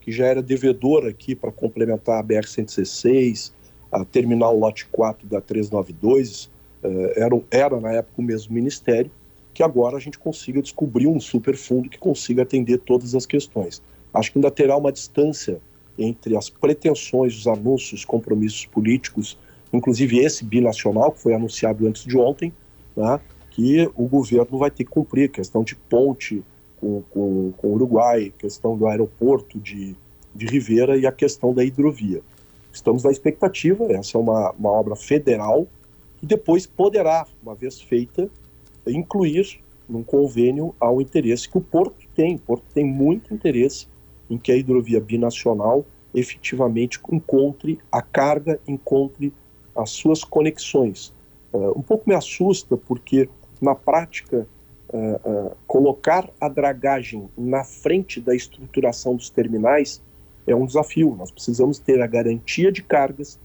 que 0.00 0.12
já 0.12 0.26
era 0.26 0.40
devedor 0.40 1.06
aqui 1.06 1.34
para 1.34 1.50
complementar 1.50 2.20
a 2.20 2.22
BR-116, 2.22 3.50
a 3.90 4.04
terminal 4.04 4.56
lote 4.56 4.86
4 4.86 5.26
da 5.26 5.40
392, 5.40 6.48
eh, 6.84 7.14
era, 7.16 7.42
era 7.50 7.80
na 7.80 7.92
época 7.92 8.14
o 8.18 8.22
mesmo 8.22 8.54
ministério, 8.54 9.10
que 9.56 9.62
agora 9.62 9.96
a 9.96 10.00
gente 10.00 10.18
consiga 10.18 10.62
descobrir 10.62 11.06
um 11.06 11.18
superfundo 11.18 11.88
que 11.88 11.98
consiga 11.98 12.42
atender 12.42 12.78
todas 12.78 13.14
as 13.14 13.26
questões. 13.26 13.82
Acho 14.12 14.30
que 14.32 14.38
ainda 14.38 14.50
terá 14.50 14.76
uma 14.76 14.92
distância 14.92 15.60
entre 15.98 16.36
as 16.36 16.48
pretensões, 16.50 17.36
os 17.36 17.46
anúncios, 17.46 18.00
os 18.00 18.04
compromissos 18.04 18.66
políticos 18.66 19.38
inclusive 19.72 20.18
esse 20.18 20.44
binacional 20.44 21.12
que 21.12 21.20
foi 21.20 21.34
anunciado 21.34 21.86
antes 21.86 22.04
de 22.04 22.16
ontem, 22.16 22.52
né, 22.96 23.20
que 23.50 23.90
o 23.94 24.06
governo 24.06 24.58
vai 24.58 24.70
ter 24.70 24.84
que 24.84 24.90
cumprir, 24.90 25.30
questão 25.30 25.62
de 25.62 25.74
ponte 25.74 26.44
com, 26.78 27.02
com, 27.10 27.52
com 27.56 27.68
o 27.68 27.74
Uruguai, 27.74 28.32
questão 28.38 28.76
do 28.76 28.86
aeroporto 28.86 29.58
de, 29.58 29.96
de 30.34 30.46
Rivera 30.46 30.96
e 30.96 31.06
a 31.06 31.12
questão 31.12 31.54
da 31.54 31.64
hidrovia. 31.64 32.22
Estamos 32.72 33.04
na 33.04 33.10
expectativa, 33.10 33.84
essa 33.92 34.18
é 34.18 34.20
uma, 34.20 34.52
uma 34.52 34.70
obra 34.70 34.94
federal, 34.94 35.66
que 36.18 36.26
depois 36.26 36.66
poderá, 36.66 37.26
uma 37.42 37.54
vez 37.54 37.80
feita, 37.80 38.30
incluir 38.88 39.60
num 39.88 40.02
convênio 40.02 40.74
ao 40.80 41.00
interesse 41.00 41.48
que 41.48 41.58
o 41.58 41.60
Porto 41.60 42.06
tem. 42.14 42.36
O 42.36 42.38
Porto 42.40 42.64
tem 42.74 42.84
muito 42.84 43.32
interesse 43.32 43.86
em 44.28 44.36
que 44.36 44.50
a 44.50 44.56
hidrovia 44.56 45.00
binacional 45.00 45.84
efetivamente 46.14 46.98
encontre 47.12 47.78
a 47.92 48.00
carga, 48.00 48.58
encontre 48.66 49.32
as 49.76 49.90
suas 49.90 50.24
conexões. 50.24 51.14
Uh, 51.52 51.78
um 51.78 51.82
pouco 51.82 52.08
me 52.08 52.14
assusta 52.14 52.76
porque, 52.76 53.28
na 53.60 53.74
prática, 53.74 54.46
uh, 54.88 55.48
uh, 55.48 55.56
colocar 55.66 56.28
a 56.40 56.48
dragagem 56.48 57.28
na 57.36 57.62
frente 57.62 58.20
da 58.20 58.34
estruturação 58.34 59.14
dos 59.14 59.30
terminais 59.30 60.02
é 60.46 60.54
um 60.54 60.66
desafio. 60.66 61.14
Nós 61.16 61.30
precisamos 61.30 61.78
ter 61.78 62.00
a 62.00 62.06
garantia 62.06 62.72
de 62.72 62.82
cargas 62.82 63.38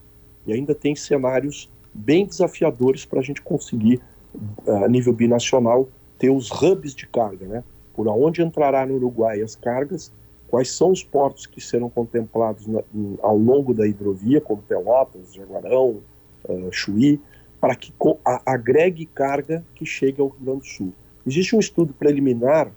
e 0.46 0.54
ainda 0.54 0.74
tem 0.74 0.96
cenários 0.96 1.70
bem 1.94 2.26
desafiadores 2.26 3.06
para 3.06 3.20
a 3.20 3.24
gente 3.24 3.42
conseguir, 3.42 4.02
a 4.68 4.88
nível 4.88 5.14
binacional, 5.14 5.90
ter 6.18 6.30
os 6.30 6.50
hubs 6.52 6.94
de 6.96 7.08
carga, 7.08 7.46
né? 7.48 7.64
Por 7.94 8.08
onde 8.08 8.42
entrará 8.42 8.86
no 8.86 8.96
Uruguai 8.96 9.42
as 9.42 9.56
cargas, 9.56 10.12
quais 10.48 10.70
são 10.70 10.92
os 10.92 11.04
portos 11.04 11.46
que 11.46 11.62
serão 11.62 11.90
contemplados 11.90 12.68
na, 12.68 12.82
ao 13.22 13.38
longo 13.38 13.74
da 13.74 13.88
hidrovia, 13.88 14.42
como 14.42 14.62
Pelotas, 14.62 15.34
Jaguarão, 15.34 16.02
uh, 16.48 16.72
Chuí, 16.72 17.20
para 17.60 17.76
que 17.76 17.94
a, 18.26 18.42
agregue 18.54 19.06
carga 19.06 19.64
que 19.76 19.86
chegue 19.86 20.22
ao 20.22 20.28
Rio 20.28 20.40
Grande 20.42 20.60
do 20.60 20.66
Sul. 20.66 20.94
Existe 21.26 21.56
um 21.56 21.60
estudo 21.60 21.94
preliminar 21.94 22.72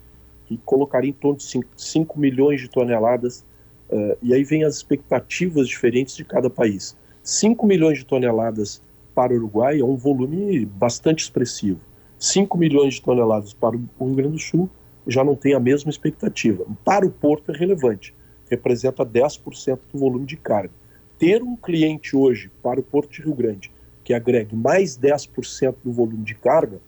que 0.46 0.58
colocaria 0.64 1.10
em 1.10 1.14
torno 1.14 1.38
de 1.38 1.44
5, 1.44 1.68
5 1.76 2.20
milhões 2.20 2.60
de 2.60 2.68
toneladas, 2.68 3.44
uh, 3.90 4.16
e 4.22 4.34
aí 4.34 4.44
vem 4.44 4.64
as 4.64 4.76
expectativas 4.76 5.66
diferentes 5.66 6.14
de 6.16 6.24
cada 6.24 6.50
país. 6.50 6.96
5 7.22 7.66
milhões 7.66 7.98
de 7.98 8.04
toneladas 8.04 8.82
para 9.14 9.32
o 9.32 9.36
Uruguai 9.36 9.80
é 9.80 9.84
um 9.84 9.96
volume 9.96 10.64
bastante 10.66 11.22
expressivo. 11.22 11.80
5 12.18 12.56
milhões 12.56 12.94
de 12.94 13.02
toneladas 13.02 13.52
para 13.52 13.76
o 13.76 14.06
Rio 14.06 14.14
Grande 14.14 14.32
do 14.32 14.38
Sul 14.38 14.68
já 15.06 15.22
não 15.22 15.36
tem 15.36 15.54
a 15.54 15.60
mesma 15.60 15.90
expectativa. 15.90 16.64
Para 16.84 17.06
o 17.06 17.10
porto 17.10 17.52
é 17.52 17.56
relevante, 17.56 18.14
representa 18.50 19.04
10% 19.04 19.78
do 19.92 19.98
volume 19.98 20.26
de 20.26 20.36
carga. 20.36 20.72
Ter 21.18 21.42
um 21.42 21.56
cliente 21.56 22.16
hoje 22.16 22.50
para 22.62 22.80
o 22.80 22.82
porto 22.82 23.12
de 23.12 23.22
Rio 23.22 23.34
Grande 23.34 23.70
que 24.04 24.12
agregue 24.12 24.54
mais 24.54 24.98
10% 24.98 25.76
do 25.82 25.90
volume 25.90 26.22
de 26.22 26.34
carga 26.34 26.78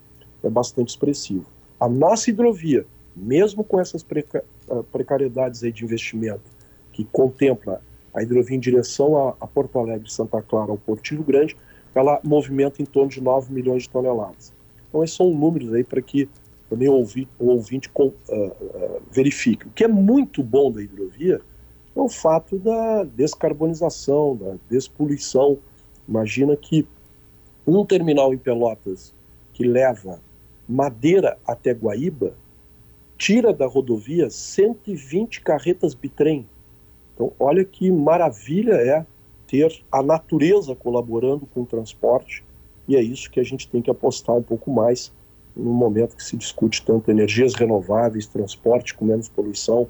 é 0.42 0.50
bastante 0.50 0.90
expressivo. 0.90 1.46
A 1.80 1.88
nossa 1.88 2.30
hidrovia, 2.30 2.86
mesmo 3.16 3.64
com 3.64 3.80
essas 3.80 4.02
preca 4.02 4.44
ah, 4.70 4.82
precariedades 4.92 5.60
de 5.60 5.84
investimento, 5.84 6.42
que 6.92 7.04
contempla 7.04 7.82
a 8.14 8.22
hidrovia 8.22 8.56
em 8.56 8.60
direção 8.60 9.16
a, 9.16 9.34
a 9.40 9.46
Porto 9.46 9.78
Alegre, 9.78 10.10
Santa 10.10 10.40
Clara, 10.42 10.70
ao 10.70 10.78
Porto 10.78 11.02
de 11.02 11.14
Rio 11.14 11.24
Grande, 11.24 11.56
ela 11.98 12.20
movimenta 12.22 12.82
em 12.82 12.84
torno 12.84 13.10
de 13.10 13.20
9 13.20 13.52
milhões 13.52 13.84
de 13.84 13.90
toneladas. 13.90 14.52
Então, 14.88 15.02
esses 15.02 15.16
são 15.16 15.30
números 15.30 15.72
aí 15.72 15.82
para 15.82 16.02
que 16.02 16.28
também 16.68 16.88
o 16.88 16.94
ouvinte, 16.94 17.28
o 17.38 17.46
ouvinte 17.46 17.90
uh, 17.98 18.04
uh, 18.04 19.02
verifique. 19.10 19.66
O 19.66 19.70
que 19.70 19.84
é 19.84 19.88
muito 19.88 20.42
bom 20.42 20.70
da 20.70 20.82
hidrovia 20.82 21.40
é 21.94 22.00
o 22.00 22.08
fato 22.08 22.58
da 22.58 23.04
descarbonização, 23.04 24.36
da 24.36 24.56
despoluição. 24.68 25.58
Imagina 26.08 26.56
que 26.56 26.86
um 27.66 27.84
terminal 27.84 28.34
em 28.34 28.38
Pelotas 28.38 29.14
que 29.52 29.64
leva 29.64 30.20
madeira 30.68 31.38
até 31.46 31.72
Guaíba 31.72 32.34
tira 33.16 33.52
da 33.52 33.66
rodovia 33.66 34.28
120 34.28 35.40
carretas 35.40 35.94
bitrem. 35.94 36.46
Então, 37.14 37.32
olha 37.38 37.64
que 37.64 37.90
maravilha 37.90 38.74
é 38.74 39.06
ter 39.46 39.82
a 39.90 40.02
natureza 40.02 40.74
colaborando 40.74 41.46
com 41.46 41.62
o 41.62 41.66
transporte 41.66 42.44
e 42.88 42.96
é 42.96 43.02
isso 43.02 43.30
que 43.30 43.40
a 43.40 43.42
gente 43.42 43.68
tem 43.68 43.82
que 43.82 43.90
apostar 43.90 44.36
um 44.36 44.42
pouco 44.42 44.70
mais 44.70 45.12
no 45.54 45.72
momento 45.72 46.16
que 46.16 46.22
se 46.22 46.36
discute 46.36 46.84
tanto 46.84 47.10
energias 47.10 47.54
renováveis, 47.54 48.26
transporte 48.26 48.94
com 48.94 49.06
menos 49.06 49.28
poluição, 49.28 49.88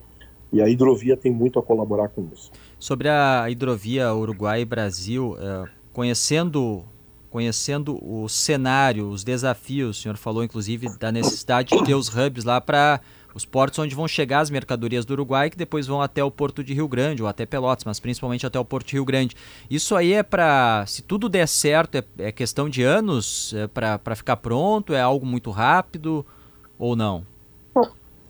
e 0.52 0.62
a 0.62 0.68
hidrovia 0.68 1.16
tem 1.16 1.32
muito 1.32 1.58
a 1.58 1.62
colaborar 1.62 2.08
com 2.08 2.28
isso. 2.32 2.52
Sobre 2.78 3.08
a 3.08 3.50
hidrovia 3.50 4.14
Uruguai 4.14 4.60
e 4.60 4.64
Brasil, 4.64 5.36
é, 5.38 5.68
conhecendo 5.92 6.84
conhecendo 7.28 7.98
o 8.02 8.26
cenário, 8.30 9.10
os 9.10 9.22
desafios, 9.22 9.98
o 9.98 10.00
senhor 10.00 10.16
falou 10.16 10.42
inclusive 10.42 10.96
da 10.96 11.12
necessidade 11.12 11.76
de 11.76 11.84
ter 11.84 11.94
os 11.94 12.08
hubs 12.08 12.44
lá 12.44 12.62
para 12.62 12.98
os 13.36 13.44
portos 13.44 13.78
onde 13.78 13.94
vão 13.94 14.08
chegar 14.08 14.40
as 14.40 14.48
mercadorias 14.48 15.04
do 15.04 15.10
Uruguai, 15.10 15.50
que 15.50 15.58
depois 15.58 15.86
vão 15.86 16.00
até 16.00 16.24
o 16.24 16.30
porto 16.30 16.64
de 16.64 16.72
Rio 16.72 16.88
Grande, 16.88 17.22
ou 17.22 17.28
até 17.28 17.44
Pelotas, 17.44 17.84
mas 17.84 18.00
principalmente 18.00 18.46
até 18.46 18.58
o 18.58 18.64
porto 18.64 18.86
de 18.86 18.94
Rio 18.94 19.04
Grande. 19.04 19.36
Isso 19.70 19.94
aí 19.94 20.14
é 20.14 20.22
para, 20.22 20.86
se 20.86 21.02
tudo 21.02 21.28
der 21.28 21.46
certo, 21.46 21.96
é, 21.96 22.04
é 22.16 22.32
questão 22.32 22.66
de 22.66 22.82
anos 22.82 23.52
é 23.54 23.66
para 23.66 24.14
ficar 24.14 24.38
pronto? 24.38 24.94
É 24.94 25.02
algo 25.02 25.26
muito 25.26 25.50
rápido 25.50 26.24
ou 26.78 26.96
não? 26.96 27.26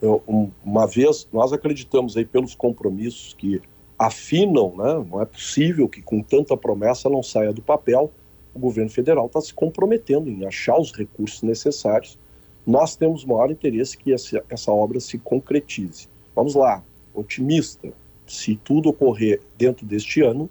Eu, 0.01 0.21
uma 0.61 0.85
vez, 0.85 1.25
nós 1.31 1.53
acreditamos 1.53 2.17
aí 2.17 2.25
pelos 2.25 2.53
compromissos 2.53 3.33
que 3.33 3.61
afinam, 3.97 4.75
né? 4.75 5.05
não 5.09 5.21
é 5.21 5.25
possível 5.25 5.87
que 5.87 6.01
com 6.01 6.21
tanta 6.21 6.57
promessa 6.57 7.09
não 7.09 7.23
saia 7.23 7.53
do 7.53 7.61
papel. 7.61 8.11
O 8.53 8.59
governo 8.59 8.91
federal 8.91 9.27
está 9.27 9.39
se 9.39 9.53
comprometendo 9.53 10.29
em 10.29 10.45
achar 10.45 10.77
os 10.77 10.91
recursos 10.91 11.41
necessários 11.43 12.19
nós 12.67 12.97
temos 12.97 13.23
maior 13.23 13.49
interesse 13.49 13.97
que 13.97 14.11
essa, 14.11 14.43
essa 14.49 14.69
obra 14.73 14.99
se 14.99 15.17
concretize. 15.17 16.09
Vamos 16.35 16.53
lá, 16.53 16.83
otimista. 17.13 17.93
Se 18.27 18.57
tudo 18.57 18.89
ocorrer 18.89 19.39
dentro 19.57 19.85
deste 19.85 20.21
ano, 20.21 20.49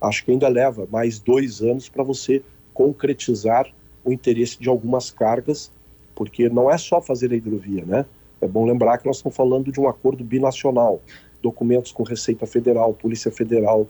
acho 0.00 0.24
que 0.24 0.30
ainda 0.30 0.46
leva 0.46 0.86
mais 0.92 1.18
dois 1.18 1.60
anos 1.60 1.88
para 1.88 2.04
você 2.04 2.40
concretizar 2.72 3.68
o 4.04 4.12
interesse 4.12 4.60
de 4.60 4.68
algumas 4.68 5.10
cargas, 5.10 5.72
porque 6.14 6.48
não 6.48 6.70
é 6.70 6.78
só 6.78 7.02
fazer 7.02 7.32
a 7.32 7.34
hidrovia, 7.36 7.84
né? 7.84 8.06
É 8.40 8.46
bom 8.46 8.64
lembrar 8.64 8.98
que 8.98 9.06
nós 9.06 9.16
estamos 9.16 9.34
falando 9.34 9.72
de 9.72 9.80
um 9.80 9.88
acordo 9.88 10.22
binacional, 10.22 11.00
documentos 11.42 11.90
com 11.90 12.04
Receita 12.04 12.46
Federal, 12.46 12.94
Polícia 12.94 13.32
Federal, 13.32 13.88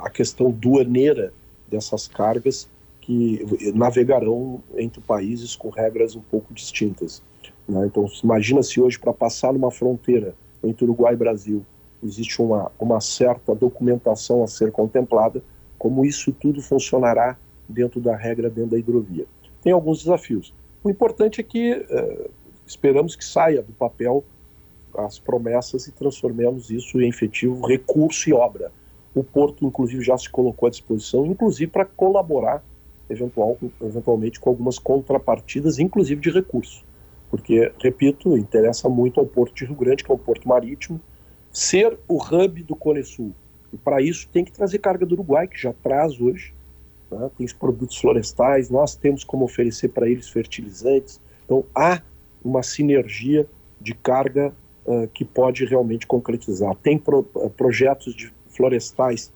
a 0.00 0.08
questão 0.10 0.50
duaneira 0.50 1.32
dessas 1.68 2.06
cargas 2.06 2.68
que 3.06 3.72
navegarão 3.72 4.60
entre 4.76 5.00
países 5.00 5.54
com 5.54 5.68
regras 5.68 6.16
um 6.16 6.20
pouco 6.20 6.52
distintas. 6.52 7.22
Né? 7.68 7.86
Então, 7.86 8.04
imagina 8.24 8.64
se 8.64 8.80
hoje, 8.80 8.98
para 8.98 9.12
passar 9.12 9.52
numa 9.52 9.70
fronteira 9.70 10.34
entre 10.60 10.84
Uruguai 10.84 11.14
e 11.14 11.16
Brasil, 11.16 11.64
existe 12.02 12.42
uma, 12.42 12.72
uma 12.80 13.00
certa 13.00 13.54
documentação 13.54 14.42
a 14.42 14.48
ser 14.48 14.72
contemplada, 14.72 15.40
como 15.78 16.04
isso 16.04 16.32
tudo 16.32 16.60
funcionará 16.60 17.38
dentro 17.68 18.00
da 18.00 18.16
regra, 18.16 18.50
dentro 18.50 18.72
da 18.72 18.78
hidrovia. 18.78 19.24
Tem 19.62 19.72
alguns 19.72 20.00
desafios. 20.00 20.52
O 20.82 20.90
importante 20.90 21.40
é 21.40 21.44
que 21.44 21.86
eh, 21.88 22.30
esperamos 22.66 23.14
que 23.14 23.24
saia 23.24 23.62
do 23.62 23.72
papel 23.72 24.24
as 24.98 25.20
promessas 25.20 25.86
e 25.86 25.92
transformemos 25.92 26.70
isso 26.70 27.00
em 27.00 27.08
efetivo 27.08 27.64
recurso 27.66 28.28
e 28.28 28.32
obra. 28.32 28.72
O 29.14 29.22
Porto, 29.22 29.64
inclusive, 29.64 30.02
já 30.02 30.18
se 30.18 30.28
colocou 30.28 30.66
à 30.66 30.70
disposição, 30.70 31.24
inclusive 31.24 31.70
para 31.70 31.84
colaborar 31.84 32.64
eventual, 33.08 33.58
eventualmente 33.80 34.40
com 34.40 34.50
algumas 34.50 34.78
contrapartidas, 34.78 35.78
inclusive 35.78 36.20
de 36.20 36.30
recursos. 36.30 36.84
Porque, 37.30 37.72
repito, 37.82 38.36
interessa 38.36 38.88
muito 38.88 39.20
ao 39.20 39.26
Porto 39.26 39.54
de 39.54 39.64
Rio 39.64 39.76
Grande, 39.76 40.04
que 40.04 40.10
é 40.10 40.14
um 40.14 40.18
porto 40.18 40.48
marítimo, 40.48 41.00
ser 41.52 41.98
o 42.06 42.22
hub 42.22 42.62
do 42.62 42.76
Cone 42.76 43.02
Sul. 43.02 43.32
E 43.72 43.76
para 43.76 44.00
isso 44.00 44.28
tem 44.32 44.44
que 44.44 44.52
trazer 44.52 44.78
carga 44.78 45.04
do 45.04 45.14
Uruguai, 45.14 45.48
que 45.48 45.60
já 45.60 45.72
traz 45.72 46.20
hoje. 46.20 46.54
Né? 47.10 47.30
Tem 47.36 47.46
os 47.46 47.52
produtos 47.52 47.98
florestais, 47.98 48.70
nós 48.70 48.94
temos 48.94 49.24
como 49.24 49.44
oferecer 49.44 49.88
para 49.88 50.08
eles 50.08 50.28
fertilizantes. 50.28 51.20
Então 51.44 51.64
há 51.74 52.02
uma 52.44 52.62
sinergia 52.62 53.46
de 53.80 53.94
carga 53.94 54.54
uh, 54.84 55.08
que 55.08 55.24
pode 55.24 55.64
realmente 55.64 56.06
concretizar. 56.06 56.74
Tem 56.76 56.98
pro, 56.98 57.26
uh, 57.34 57.50
projetos 57.50 58.14
de 58.14 58.32
florestais 58.48 59.32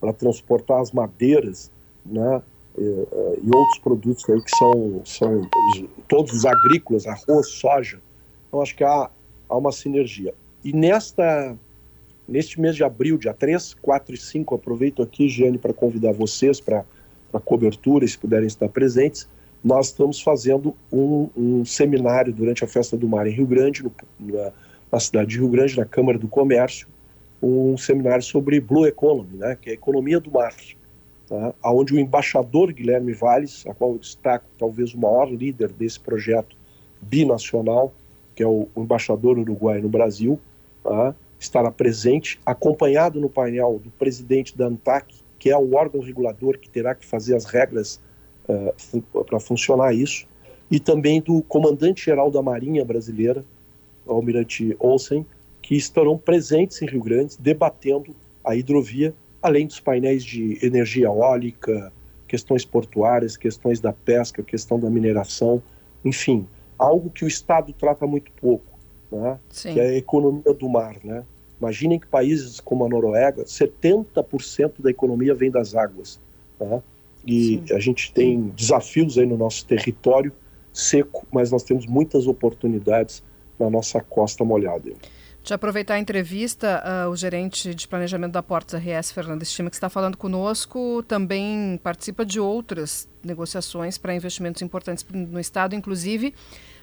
para 0.00 0.12
transportar 0.12 0.80
as 0.80 0.92
madeiras 0.92 1.70
né, 2.04 2.42
e, 2.76 2.82
e 3.42 3.50
outros 3.54 3.78
produtos 3.82 4.28
aí 4.28 4.40
que 4.42 4.56
são, 4.56 5.02
são 5.04 5.40
os, 5.40 5.84
todos 6.08 6.32
os 6.32 6.44
agrícolas, 6.44 7.06
arroz, 7.06 7.48
soja. 7.48 8.00
Então 8.48 8.60
acho 8.60 8.74
que 8.74 8.84
há, 8.84 9.10
há 9.48 9.56
uma 9.56 9.72
sinergia. 9.72 10.34
E 10.64 10.72
nesta, 10.72 11.56
neste 12.26 12.60
mês 12.60 12.74
de 12.74 12.82
abril, 12.82 13.16
dia 13.16 13.34
3, 13.34 13.74
4 13.74 14.14
e 14.14 14.18
5, 14.18 14.54
aproveito 14.54 15.02
aqui, 15.02 15.28
Jane, 15.28 15.58
para 15.58 15.72
convidar 15.72 16.12
vocês 16.12 16.60
para 16.60 16.84
a 17.32 17.40
cobertura, 17.40 18.06
se 18.06 18.18
puderem 18.18 18.46
estar 18.46 18.68
presentes. 18.68 19.28
Nós 19.62 19.86
estamos 19.86 20.20
fazendo 20.20 20.76
um, 20.92 21.28
um, 21.36 21.64
seminário 21.64 22.32
durante 22.32 22.64
a 22.64 22.66
Festa 22.66 22.96
do 22.96 23.08
Mar 23.08 23.26
em 23.26 23.30
Rio 23.30 23.46
Grande, 23.46 23.82
no, 23.82 23.92
na, 24.20 24.52
na 24.92 25.00
cidade 25.00 25.30
de 25.30 25.38
Rio 25.38 25.48
Grande, 25.48 25.76
na 25.76 25.84
Câmara 25.84 26.18
do 26.18 26.28
Comércio, 26.28 26.86
um 27.42 27.76
seminário 27.76 28.22
sobre 28.22 28.60
Blue 28.60 28.86
Economy, 28.86 29.36
né, 29.36 29.56
que 29.60 29.70
é 29.70 29.72
a 29.72 29.74
economia 29.74 30.20
do 30.20 30.30
mar 30.30 30.54
né, 31.30 31.52
onde 31.64 31.94
o 31.94 31.98
embaixador 31.98 32.72
Guilherme 32.72 33.12
Valles, 33.12 33.64
a 33.66 33.74
qual 33.74 33.92
eu 33.92 33.98
destaco 33.98 34.46
talvez 34.58 34.94
o 34.94 34.98
maior 34.98 35.30
líder 35.30 35.72
desse 35.72 35.98
projeto 35.98 36.56
binacional, 37.00 37.92
que 38.34 38.42
é 38.42 38.46
o, 38.46 38.68
o 38.74 38.82
embaixador 38.82 39.38
uruguai 39.38 39.80
no 39.80 39.88
Brasil, 39.88 40.38
tá, 40.82 41.14
estará 41.38 41.70
presente, 41.70 42.40
acompanhado 42.44 43.20
no 43.20 43.28
painel 43.28 43.80
do 43.82 43.90
presidente 43.90 44.56
da 44.56 44.66
ANTAC, 44.66 45.14
que 45.38 45.50
é 45.50 45.56
o 45.56 45.74
órgão 45.74 46.00
regulador 46.00 46.58
que 46.58 46.68
terá 46.68 46.94
que 46.94 47.04
fazer 47.04 47.36
as 47.36 47.44
regras 47.44 48.00
uh, 48.48 48.72
fun 48.76 49.00
para 49.00 49.38
funcionar 49.38 49.94
isso, 49.94 50.26
e 50.70 50.80
também 50.80 51.20
do 51.20 51.42
comandante-geral 51.42 52.30
da 52.30 52.42
Marinha 52.42 52.84
Brasileira, 52.84 53.44
o 54.06 54.12
almirante 54.12 54.74
Olsen, 54.78 55.26
que 55.60 55.76
estarão 55.76 56.18
presentes 56.18 56.80
em 56.82 56.86
Rio 56.86 57.02
Grande 57.02 57.36
debatendo 57.38 58.14
a 58.42 58.54
hidrovia, 58.54 59.14
além 59.44 59.66
dos 59.66 59.78
painéis 59.78 60.24
de 60.24 60.58
energia 60.64 61.04
eólica, 61.04 61.92
questões 62.26 62.64
portuárias, 62.64 63.36
questões 63.36 63.78
da 63.78 63.92
pesca, 63.92 64.42
questão 64.42 64.80
da 64.80 64.88
mineração, 64.88 65.62
enfim, 66.02 66.48
algo 66.78 67.10
que 67.10 67.26
o 67.26 67.28
Estado 67.28 67.70
trata 67.74 68.06
muito 68.06 68.32
pouco, 68.32 68.78
né? 69.12 69.38
que 69.50 69.78
é 69.78 69.90
a 69.90 69.96
economia 69.96 70.54
do 70.54 70.66
mar. 70.66 70.96
Né? 71.04 71.22
Imaginem 71.60 72.00
que 72.00 72.06
países 72.06 72.58
como 72.58 72.86
a 72.86 72.88
Noruega, 72.88 73.44
70% 73.44 74.80
da 74.80 74.90
economia 74.90 75.34
vem 75.34 75.50
das 75.50 75.74
águas. 75.74 76.18
Né? 76.58 76.82
E 77.26 77.62
Sim. 77.68 77.74
a 77.74 77.78
gente 77.78 78.14
tem 78.14 78.48
desafios 78.56 79.18
aí 79.18 79.26
no 79.26 79.36
nosso 79.36 79.66
território 79.66 80.32
seco, 80.72 81.26
mas 81.30 81.50
nós 81.50 81.62
temos 81.62 81.84
muitas 81.84 82.26
oportunidades 82.26 83.22
na 83.58 83.68
nossa 83.68 84.00
costa 84.00 84.42
molhada. 84.42 84.90
De 85.44 85.52
aproveitar 85.52 85.94
a 85.94 85.98
entrevista, 85.98 86.82
uh, 87.06 87.10
o 87.10 87.14
gerente 87.14 87.74
de 87.74 87.86
planejamento 87.86 88.32
da 88.32 88.42
Portos 88.42 88.74
RS, 88.74 89.12
Fernando 89.12 89.42
Estima, 89.42 89.68
que 89.68 89.76
está 89.76 89.90
falando 89.90 90.16
conosco, 90.16 91.04
também 91.06 91.78
participa 91.82 92.24
de 92.24 92.40
outras 92.40 93.06
negociações 93.22 93.98
para 93.98 94.14
investimentos 94.14 94.62
importantes 94.62 95.04
no 95.12 95.38
Estado, 95.38 95.74
inclusive 95.74 96.34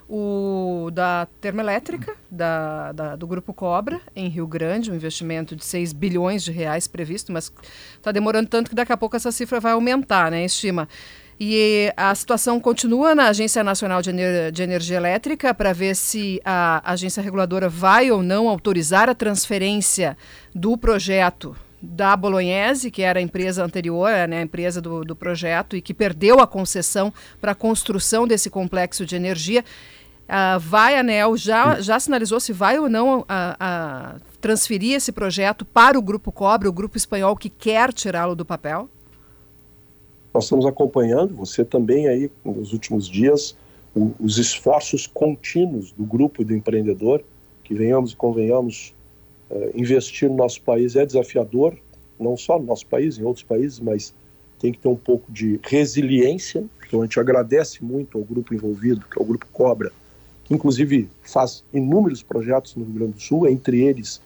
o 0.07 0.91
da 0.93 1.27
termoelétrica, 1.39 2.15
da, 2.29 2.91
da, 2.91 3.15
do 3.15 3.25
Grupo 3.25 3.51
Cobra, 3.51 3.99
em 4.15 4.27
Rio 4.27 4.45
Grande, 4.45 4.91
um 4.91 4.95
investimento 4.95 5.55
de 5.55 5.65
6 5.65 5.91
bilhões 5.93 6.43
de 6.43 6.51
reais 6.51 6.87
previsto, 6.87 7.31
mas 7.31 7.51
está 7.95 8.11
demorando 8.11 8.47
tanto 8.47 8.69
que 8.69 8.75
daqui 8.75 8.91
a 8.91 8.97
pouco 8.97 9.15
essa 9.15 9.31
cifra 9.31 9.59
vai 9.59 9.71
aumentar, 9.71 10.29
né, 10.29 10.45
estima. 10.45 10.87
E 11.43 11.91
a 11.97 12.13
situação 12.13 12.59
continua 12.59 13.15
na 13.15 13.29
Agência 13.29 13.63
Nacional 13.63 13.99
de, 13.99 14.11
Ener 14.11 14.51
de 14.51 14.61
Energia 14.61 14.97
Elétrica 14.97 15.55
para 15.55 15.73
ver 15.73 15.95
se 15.95 16.39
a 16.45 16.91
agência 16.91 17.19
reguladora 17.19 17.67
vai 17.67 18.11
ou 18.11 18.21
não 18.21 18.47
autorizar 18.47 19.09
a 19.09 19.15
transferência 19.15 20.15
do 20.53 20.77
projeto 20.77 21.55
da 21.81 22.15
Bolognese, 22.15 22.91
que 22.91 23.01
era 23.01 23.17
a 23.17 23.23
empresa 23.23 23.65
anterior, 23.65 24.11
né, 24.29 24.37
a 24.37 24.41
empresa 24.43 24.79
do, 24.79 25.03
do 25.03 25.15
projeto, 25.15 25.75
e 25.75 25.81
que 25.81 25.95
perdeu 25.95 26.39
a 26.39 26.45
concessão 26.45 27.11
para 27.41 27.53
a 27.53 27.55
construção 27.55 28.27
desse 28.27 28.47
complexo 28.47 29.03
de 29.03 29.15
energia. 29.15 29.65
Uh, 30.29 30.59
vai, 30.59 30.95
a 30.95 30.99
ANEL 30.99 31.35
já, 31.35 31.81
já 31.81 31.99
sinalizou 31.99 32.39
se 32.39 32.53
vai 32.53 32.77
ou 32.77 32.87
não 32.87 33.25
transferir 34.39 34.93
esse 34.95 35.11
projeto 35.11 35.65
para 35.65 35.97
o 35.97 36.03
Grupo 36.03 36.31
Cobre, 36.31 36.67
o 36.67 36.71
grupo 36.71 36.97
espanhol 36.97 37.35
que 37.35 37.49
quer 37.49 37.91
tirá-lo 37.91 38.35
do 38.35 38.45
papel? 38.45 38.87
Nós 40.33 40.45
estamos 40.45 40.65
acompanhando, 40.65 41.35
você 41.35 41.63
também 41.63 42.07
aí, 42.07 42.31
nos 42.43 42.73
últimos 42.73 43.07
dias, 43.07 43.55
o, 43.95 44.11
os 44.19 44.37
esforços 44.37 45.05
contínuos 45.07 45.91
do 45.91 46.03
grupo 46.05 46.43
do 46.43 46.55
empreendedor, 46.55 47.23
que 47.63 47.73
venhamos 47.73 48.13
e 48.13 48.15
convenhamos, 48.15 48.93
uh, 49.49 49.71
investir 49.75 50.29
no 50.29 50.35
nosso 50.35 50.61
país 50.61 50.95
é 50.95 51.05
desafiador, 51.05 51.75
não 52.19 52.37
só 52.37 52.57
no 52.57 52.65
nosso 52.65 52.85
país, 52.85 53.17
em 53.17 53.23
outros 53.23 53.43
países, 53.43 53.79
mas 53.79 54.13
tem 54.59 54.71
que 54.71 54.79
ter 54.79 54.87
um 54.87 54.95
pouco 54.95 55.31
de 55.31 55.59
resiliência. 55.63 56.63
Então 56.87 57.01
a 57.01 57.05
gente 57.05 57.19
agradece 57.19 57.83
muito 57.83 58.17
ao 58.17 58.23
grupo 58.23 58.53
envolvido, 58.53 59.05
que 59.11 59.19
é 59.19 59.21
o 59.21 59.25
Grupo 59.25 59.47
Cobra, 59.51 59.91
que 60.45 60.53
inclusive 60.53 61.09
faz 61.23 61.63
inúmeros 61.73 62.21
projetos 62.21 62.75
no 62.75 62.85
Rio 62.85 62.93
Grande 62.93 63.13
do 63.13 63.21
Sul, 63.21 63.47
entre 63.47 63.81
eles 63.81 64.21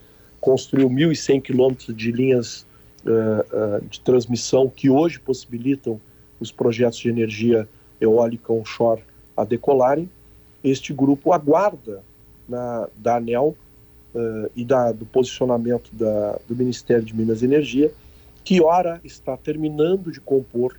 construiu 0.46 0.88
1.100 0.88 1.42
quilômetros 1.42 1.98
de 1.98 2.12
linhas 2.12 2.68
uh, 3.06 3.78
uh, 3.78 3.86
de 3.88 4.00
transmissão 4.00 4.70
que 4.70 4.90
hoje 4.90 5.20
possibilitam 5.20 6.00
os 6.40 6.52
projetos 6.52 7.00
de 7.00 7.10
energia 7.10 7.68
eólica 8.00 8.52
onshore 8.52 9.02
a 9.36 9.44
decolarem. 9.44 10.10
Este 10.64 10.94
grupo 10.94 11.32
aguarda 11.32 12.04
na, 12.48 12.88
da 12.96 13.18
ANEL 13.18 13.56
uh, 14.14 14.50
e 14.56 14.66
da, 14.66 14.92
do 14.92 15.06
posicionamento 15.06 15.90
da, 15.94 16.40
do 16.48 16.56
Ministério 16.56 17.04
de 17.04 17.16
Minas 17.16 17.42
e 17.42 17.46
Energia, 17.46 17.92
que 18.44 18.62
ora 18.62 19.00
está 19.04 19.38
terminando 19.38 20.12
de 20.12 20.20
compor 20.20 20.78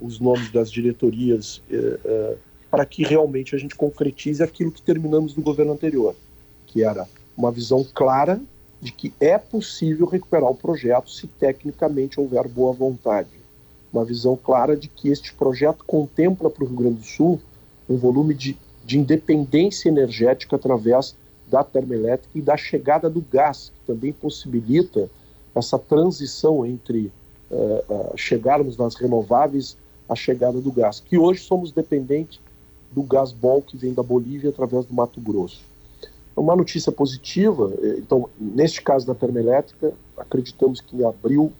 os 0.00 0.20
nomes 0.20 0.52
das 0.52 0.70
diretorias 0.70 1.60
para 2.70 2.86
que 2.86 3.02
realmente 3.02 3.52
a 3.56 3.58
gente 3.58 3.74
concretize 3.74 4.40
aquilo 4.40 4.70
que 4.70 4.80
terminamos 4.80 5.34
no 5.34 5.42
governo 5.42 5.72
anterior, 5.72 6.14
que 6.68 6.84
era 6.84 7.08
uma 7.36 7.50
visão 7.50 7.84
clara 7.92 8.40
de 8.80 8.92
que 8.92 9.12
é 9.20 9.38
possível 9.38 10.06
recuperar 10.06 10.50
o 10.50 10.54
projeto 10.54 11.10
se 11.10 11.26
tecnicamente 11.26 12.20
houver 12.20 12.46
boa 12.48 12.72
vontade. 12.72 13.28
Uma 13.92 14.04
visão 14.04 14.36
clara 14.36 14.76
de 14.76 14.88
que 14.88 15.08
este 15.08 15.32
projeto 15.32 15.84
contempla 15.86 16.50
para 16.50 16.64
o 16.64 16.66
Rio 16.66 16.76
Grande 16.76 17.00
do 17.00 17.06
Sul 17.06 17.40
um 17.88 17.96
volume 17.96 18.34
de, 18.34 18.56
de 18.84 18.98
independência 18.98 19.88
energética 19.88 20.56
através 20.56 21.14
da 21.48 21.62
termoelétrica 21.62 22.36
e 22.36 22.42
da 22.42 22.56
chegada 22.56 23.08
do 23.08 23.20
gás, 23.20 23.72
que 23.74 23.92
também 23.92 24.12
possibilita 24.12 25.08
essa 25.54 25.78
transição 25.78 26.66
entre 26.66 27.10
uh, 27.50 27.92
uh, 27.92 28.12
chegarmos 28.16 28.76
nas 28.76 28.94
renováveis 28.94 29.76
a 30.08 30.14
chegada 30.14 30.60
do 30.60 30.70
gás, 30.70 31.00
que 31.00 31.16
hoje 31.16 31.42
somos 31.42 31.72
dependentes 31.72 32.40
do 32.92 33.02
gás 33.02 33.32
bol 33.32 33.62
que 33.62 33.76
vem 33.76 33.92
da 33.92 34.02
Bolívia 34.02 34.50
através 34.50 34.84
do 34.86 34.94
Mato 34.94 35.20
Grosso. 35.20 35.60
Uma 36.36 36.54
notícia 36.54 36.92
positiva, 36.92 37.72
eh, 37.82 37.96
então, 37.98 38.28
neste 38.38 38.82
caso 38.82 39.06
da 39.06 39.14
termoelétrica, 39.14 39.94
acreditamos 40.18 40.82
que 40.82 40.94
em 40.94 41.02
abril 41.02 41.50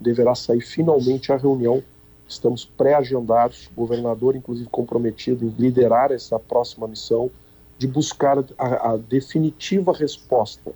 deverá 0.00 0.34
sair 0.34 0.60
finalmente 0.60 1.32
a 1.32 1.36
reunião. 1.36 1.80
Estamos 2.28 2.64
pré-agendados, 2.64 3.70
o 3.76 3.80
governador, 3.80 4.34
inclusive, 4.34 4.68
comprometido 4.68 5.44
em 5.44 5.54
liderar 5.56 6.10
essa 6.10 6.36
próxima 6.38 6.88
missão 6.88 7.30
de 7.78 7.86
buscar 7.86 8.44
a, 8.58 8.92
a 8.92 8.96
definitiva 8.96 9.92
resposta. 9.92 10.72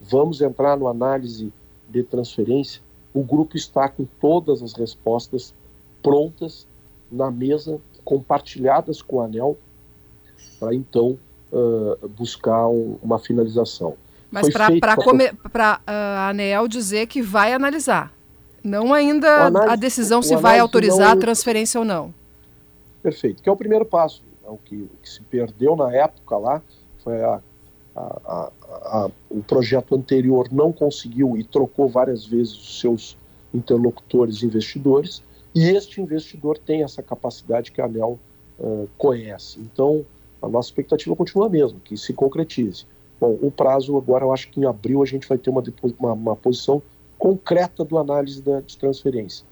Vamos 0.00 0.42
entrar 0.42 0.76
no 0.76 0.86
análise 0.86 1.50
de 1.88 2.02
transferência. 2.02 2.82
O 3.14 3.22
grupo 3.22 3.56
está 3.56 3.88
com 3.88 4.06
todas 4.20 4.62
as 4.62 4.74
respostas 4.74 5.54
prontas 6.02 6.66
na 7.10 7.30
mesa, 7.30 7.80
compartilhadas 8.04 9.00
com 9.00 9.16
o 9.16 9.20
ANEL, 9.20 9.56
para 10.60 10.74
então 10.74 11.18
uh, 11.52 12.08
buscar 12.08 12.68
um, 12.68 12.98
uma 13.02 13.18
finalização. 13.18 13.96
Mas 14.30 14.48
para 14.50 14.66
a 14.66 15.80
uh, 15.86 16.30
ANEL 16.30 16.68
dizer 16.68 17.06
que 17.06 17.22
vai 17.22 17.52
analisar, 17.52 18.12
não 18.62 18.92
ainda 18.92 19.46
análise, 19.46 19.72
a 19.72 19.76
decisão 19.76 20.22
se 20.22 20.36
vai 20.36 20.58
autorizar 20.58 21.08
não... 21.08 21.12
a 21.12 21.16
transferência 21.16 21.78
ou 21.78 21.84
não. 21.84 22.12
Perfeito, 23.02 23.42
que 23.42 23.48
é 23.48 23.52
o 23.52 23.56
primeiro 23.56 23.84
passo. 23.84 24.22
É 24.44 24.50
o, 24.50 24.58
que, 24.58 24.76
o 24.76 24.90
que 25.02 25.08
se 25.08 25.22
perdeu 25.22 25.76
na 25.76 25.92
época 25.94 26.36
lá 26.36 26.62
foi 27.02 27.22
a, 27.22 27.40
a, 27.96 28.50
a, 28.70 29.10
o 29.30 29.42
projeto 29.42 29.94
anterior 29.94 30.48
não 30.50 30.72
conseguiu 30.72 31.36
e 31.36 31.44
trocou 31.44 31.88
várias 31.88 32.26
vezes 32.26 32.54
os 32.54 32.80
seus 32.80 33.16
interlocutores 33.52 34.42
investidores, 34.42 35.22
e 35.54 35.68
este 35.70 36.00
investidor 36.00 36.58
tem 36.58 36.82
essa 36.82 37.02
capacidade 37.02 37.72
que 37.72 37.80
a 37.80 37.86
ANEL 37.86 38.18
uh, 38.58 38.88
conhece. 38.98 39.58
Então, 39.60 40.04
a 40.40 40.48
nossa 40.48 40.68
expectativa 40.68 41.14
continua 41.16 41.46
a 41.46 41.50
mesma, 41.50 41.78
que 41.84 41.96
se 41.96 42.12
concretize. 42.12 42.86
Bom, 43.20 43.38
o 43.42 43.50
prazo 43.50 43.96
agora, 43.96 44.24
eu 44.24 44.32
acho 44.32 44.50
que 44.50 44.60
em 44.60 44.64
abril 44.64 45.02
a 45.02 45.06
gente 45.06 45.28
vai 45.28 45.36
ter 45.36 45.50
uma, 45.50 45.62
uma, 45.98 46.12
uma 46.12 46.36
posição 46.36 46.80
concreta 47.18 47.84
do 47.84 47.98
análise 47.98 48.40
da, 48.40 48.60
de 48.60 48.76
transferência. 48.78 49.44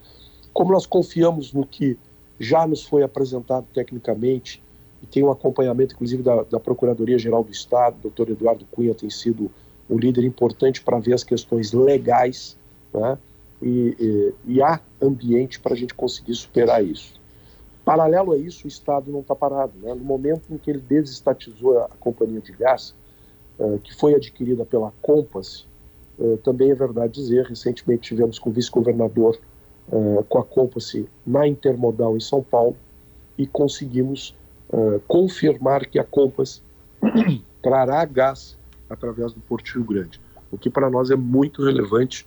Como 0.53 0.72
nós 0.72 0.87
confiamos 0.87 1.53
no 1.53 1.66
que 1.66 1.99
já 2.38 2.66
nos 2.66 2.83
foi 2.85 3.03
apresentado 3.03 3.66
tecnicamente, 3.75 4.62
e 5.03 5.07
tem 5.07 5.22
um 5.22 5.31
acompanhamento, 5.31 5.94
inclusive, 5.94 6.22
da, 6.22 6.42
da 6.44 6.61
Procuradoria-Geral 6.61 7.44
do 7.44 7.51
Estado, 7.51 7.96
o 7.99 8.03
doutor 8.03 8.31
Eduardo 8.31 8.64
Cunha 8.70 8.94
tem 8.94 9.11
sido 9.11 9.51
um 9.90 9.99
líder 9.99 10.25
importante 10.25 10.83
para 10.83 10.99
ver 10.99 11.14
as 11.14 11.25
questões 11.25 11.72
legais, 11.72 12.57
né? 12.94 13.18
e, 13.62 13.96
e, 13.99 14.55
e 14.55 14.62
há 14.62 14.81
ambiente 15.01 15.61
para 15.61 15.75
a 15.75 15.77
gente 15.77 15.94
conseguir 15.94 16.35
superar 16.35 16.85
isso. 16.85 17.20
Paralelo 17.87 18.33
a 18.33 18.37
isso, 18.37 18.64
o 18.64 18.68
Estado 18.68 19.12
não 19.12 19.20
está 19.20 19.33
parado. 19.33 19.72
Né? 19.81 19.94
No 19.94 20.03
momento 20.03 20.53
em 20.53 20.59
que 20.59 20.68
ele 20.68 20.81
desestatizou 20.81 21.79
a, 21.79 21.88
companhia 22.01 22.40
de 22.40 22.51
gás, 22.51 22.92
uh, 23.61 23.79
que 23.79 23.94
foi 23.94 24.12
adquirida 24.12 24.64
pela 24.64 24.92
Compass, 25.01 25.64
uh, 26.18 26.37
também 26.38 26.72
é 26.72 26.75
verdade 26.75 27.12
dizer, 27.12 27.46
recentemente 27.46 28.09
tivemos 28.09 28.40
com 28.40 28.51
o 28.51 28.53
vice-governador 28.53 29.38
uh, 29.92 30.25
com 30.29 30.38
a 30.38 30.44
Compass 30.44 30.96
na 31.25 31.46
Intermodal 31.46 32.16
em 32.16 32.20
São 32.20 32.42
Paulo 32.42 32.77
e 33.38 33.46
conseguimos 33.46 34.35
confirmar 35.07 35.87
que 35.87 35.96
a 35.96 36.03
Compass 36.03 36.61
trará 37.62 38.05
gás 38.05 38.59
através 38.90 39.33
do 39.33 39.38
Porto 39.38 39.75
Rio 39.75 39.85
Grande, 39.85 40.20
o 40.51 40.59
que 40.59 40.68
para 40.68 40.90
nós 40.90 41.09
é 41.09 41.14
muito 41.14 41.62
relevante 41.62 42.27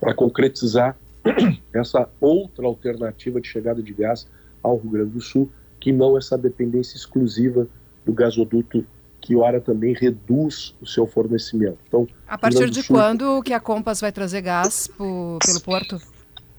para 0.00 0.14
concretizar 0.14 0.96
essa 1.74 2.08
outra 2.22 2.64
alternativa 2.66 3.38
de 3.38 3.48
chegada 3.48 3.82
de 3.82 3.92
gás 3.92 4.26
ao 4.66 4.78
Rio 4.78 4.90
Grande 4.90 5.10
do 5.10 5.20
Sul, 5.20 5.50
que 5.80 5.92
não 5.92 6.18
essa 6.18 6.36
dependência 6.36 6.96
exclusiva 6.96 7.66
do 8.04 8.12
gasoduto 8.12 8.84
que 9.20 9.34
ora 9.34 9.60
também 9.60 9.92
reduz 9.94 10.74
o 10.80 10.86
seu 10.86 11.06
fornecimento. 11.06 11.78
Então, 11.88 12.06
a 12.26 12.38
partir 12.38 12.70
de 12.70 12.82
Sul, 12.82 12.96
quando 12.96 13.42
que 13.42 13.52
a 13.52 13.60
Compass 13.60 14.00
vai 14.00 14.12
trazer 14.12 14.40
gás 14.40 14.86
pro, 14.86 15.38
pelo 15.44 15.60
porto? 15.60 16.00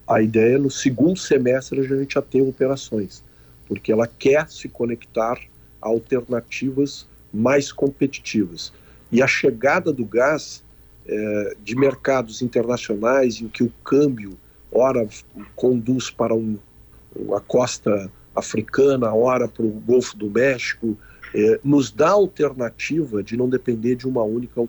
A 0.06 0.20
ideia 0.20 0.56
é 0.56 0.58
no 0.58 0.70
segundo 0.70 1.18
semestre 1.18 1.80
a 1.80 1.82
gente 1.82 2.14
já 2.14 2.22
ter 2.22 2.42
operações, 2.42 3.22
porque 3.66 3.92
ela 3.92 4.06
quer 4.06 4.48
se 4.50 4.68
conectar 4.68 5.38
a 5.80 5.88
alternativas 5.88 7.06
mais 7.32 7.72
competitivas. 7.72 8.72
E 9.10 9.22
a 9.22 9.26
chegada 9.26 9.92
do 9.92 10.04
gás 10.04 10.62
é, 11.06 11.56
de 11.62 11.74
mercados 11.74 12.42
internacionais 12.42 13.40
em 13.40 13.48
que 13.48 13.62
o 13.62 13.72
câmbio 13.82 14.38
ora 14.70 15.06
conduz 15.56 16.10
para 16.10 16.34
um, 16.34 16.58
a 17.34 17.40
costa 17.40 18.10
africana, 18.34 19.12
ora 19.12 19.48
para 19.48 19.64
o 19.64 19.70
Golfo 19.70 20.16
do 20.16 20.30
México, 20.30 20.96
é, 21.34 21.60
nos 21.62 21.90
dá 21.90 22.10
alternativa 22.10 23.22
de 23.22 23.36
não 23.36 23.48
depender 23.48 23.96
de 23.96 24.06
uma 24.06 24.22
única 24.22 24.60
uh, 24.60 24.68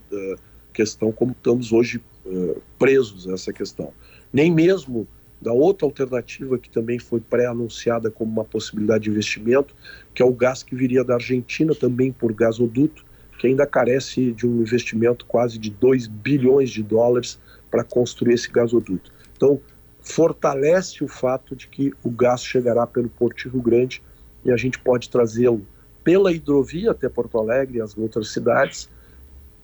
questão, 0.74 1.12
como 1.12 1.32
estamos 1.32 1.72
hoje 1.72 2.02
uh, 2.26 2.62
presos 2.78 3.28
a 3.28 3.34
essa 3.34 3.54
questão. 3.54 3.94
Nem 4.34 4.52
mesmo 4.52 5.08
da 5.42 5.54
outra 5.54 5.86
alternativa 5.86 6.58
que 6.58 6.70
também 6.70 7.00
foi 7.00 7.20
pré-anunciada 7.20 8.12
como 8.12 8.32
uma 8.32 8.44
possibilidade 8.44 9.06
de 9.06 9.10
investimento, 9.10 9.74
que 10.14 10.22
é 10.22 10.26
o 10.26 10.34
gás 10.34 10.64
que 10.64 10.76
viria 10.76 11.04
da 11.04 11.14
Argentina, 11.14 11.74
também 11.74 12.12
por 12.12 12.34
gasoduto, 12.34 13.06
que 13.38 13.48
ainda 13.48 13.66
carece 13.66 14.34
de 14.34 14.46
um 14.46 14.62
investimento 14.62 15.26
quase 15.26 15.58
de 15.58 15.70
2 15.70 16.08
bilhões 16.08 16.70
de 16.72 16.84
dólares 16.84 17.40
para 17.72 17.86
construir 17.86 18.34
esse 18.34 18.52
gasoduto. 18.52 19.14
Então, 19.36 19.62
fortalece 20.10 21.04
o 21.04 21.08
fato 21.08 21.56
de 21.56 21.68
que 21.68 21.94
o 22.04 22.10
gás 22.10 22.44
chegará 22.44 22.88
pelo 22.88 23.10
Porto 23.10 23.48
Rio 23.48 23.62
Grande 23.62 24.02
e 24.44 24.52
a 24.52 24.58
gente 24.58 24.80
pode 24.80 25.08
trazê-lo 25.08 25.66
pela 26.04 26.32
hidrovia 26.32 26.92
até 26.92 27.08
Porto 27.08 27.38
Alegre 27.38 27.78
e 27.78 27.82
as 27.82 27.96
outras 27.96 28.32
cidades, 28.32 28.90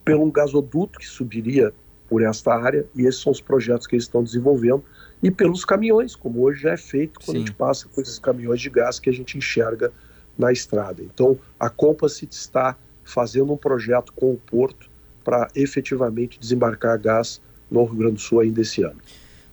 pelo 0.04 0.30
gasoduto 0.32 1.00
que 1.00 1.08
subiria 1.08 1.74
por 2.08 2.22
esta 2.22 2.54
área, 2.54 2.86
e 2.96 3.08
esses 3.08 3.22
são 3.22 3.32
os 3.32 3.42
projetos 3.42 3.88
que 3.88 3.96
eles 3.96 4.04
estão 4.04 4.24
desenvolvendo, 4.24 4.84
e 5.24 5.32
pelos 5.32 5.66
caminhões, 5.66 6.16
como 6.16 6.44
hoje 6.44 6.62
já 6.62 6.74
é 6.74 6.78
feito 6.78 7.20
quando 7.20 7.38
Sim. 7.38 7.44
a 7.44 7.46
gente 7.48 7.54
passa 7.54 7.88
com 7.88 8.00
esses 8.00 8.20
caminhões 8.20 8.62
de 8.62 8.70
gás 8.70 9.00
que 9.00 9.10
a 9.10 9.14
gente 9.14 9.40
enxerga 9.40 9.92
na 10.38 10.52
estrada. 10.52 11.02
Então, 11.02 11.40
a 11.60 11.72
Compass 11.72 12.22
está 12.22 12.78
fazendo 13.04 13.52
um 13.52 13.58
projeto 13.58 14.14
com 14.14 14.32
o 14.32 14.38
Porto 14.38 14.88
para 15.24 15.48
efetivamente 15.56 16.40
desembarcar 16.40 17.00
gás 17.00 17.42
no 17.72 17.84
Rio 17.86 17.96
Grande 17.96 18.16
do 18.16 18.22
Sul 18.22 18.42
ainda 18.42 18.62
esse 18.62 18.84
ano. 18.84 19.00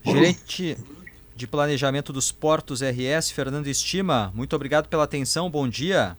Gerente 0.05 0.77
de 1.35 1.47
Planejamento 1.47 2.13
dos 2.13 2.33
Portos 2.33 2.81
RS, 2.83 3.31
Fernando 3.31 3.67
Estima, 3.67 4.33
muito 4.35 4.55
obrigado 4.55 4.89
pela 4.89 5.05
atenção, 5.05 5.51
bom 5.51 5.69
dia. 5.69 6.17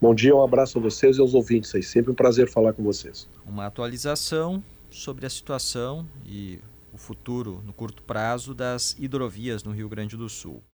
Bom 0.00 0.14
dia, 0.14 0.34
um 0.34 0.42
abraço 0.42 0.78
a 0.78 0.80
vocês 0.80 1.16
e 1.16 1.20
aos 1.20 1.34
ouvintes 1.34 1.74
aí. 1.74 1.82
Sempre 1.82 2.10
um 2.10 2.14
prazer 2.14 2.50
falar 2.50 2.72
com 2.72 2.82
vocês. 2.82 3.28
Uma 3.46 3.66
atualização 3.66 4.62
sobre 4.90 5.26
a 5.26 5.30
situação 5.30 6.06
e 6.26 6.58
o 6.92 6.98
futuro 6.98 7.62
no 7.64 7.72
curto 7.72 8.02
prazo 8.02 8.54
das 8.54 8.96
hidrovias 8.98 9.64
no 9.64 9.72
Rio 9.72 9.88
Grande 9.88 10.16
do 10.16 10.28
Sul. 10.28 10.62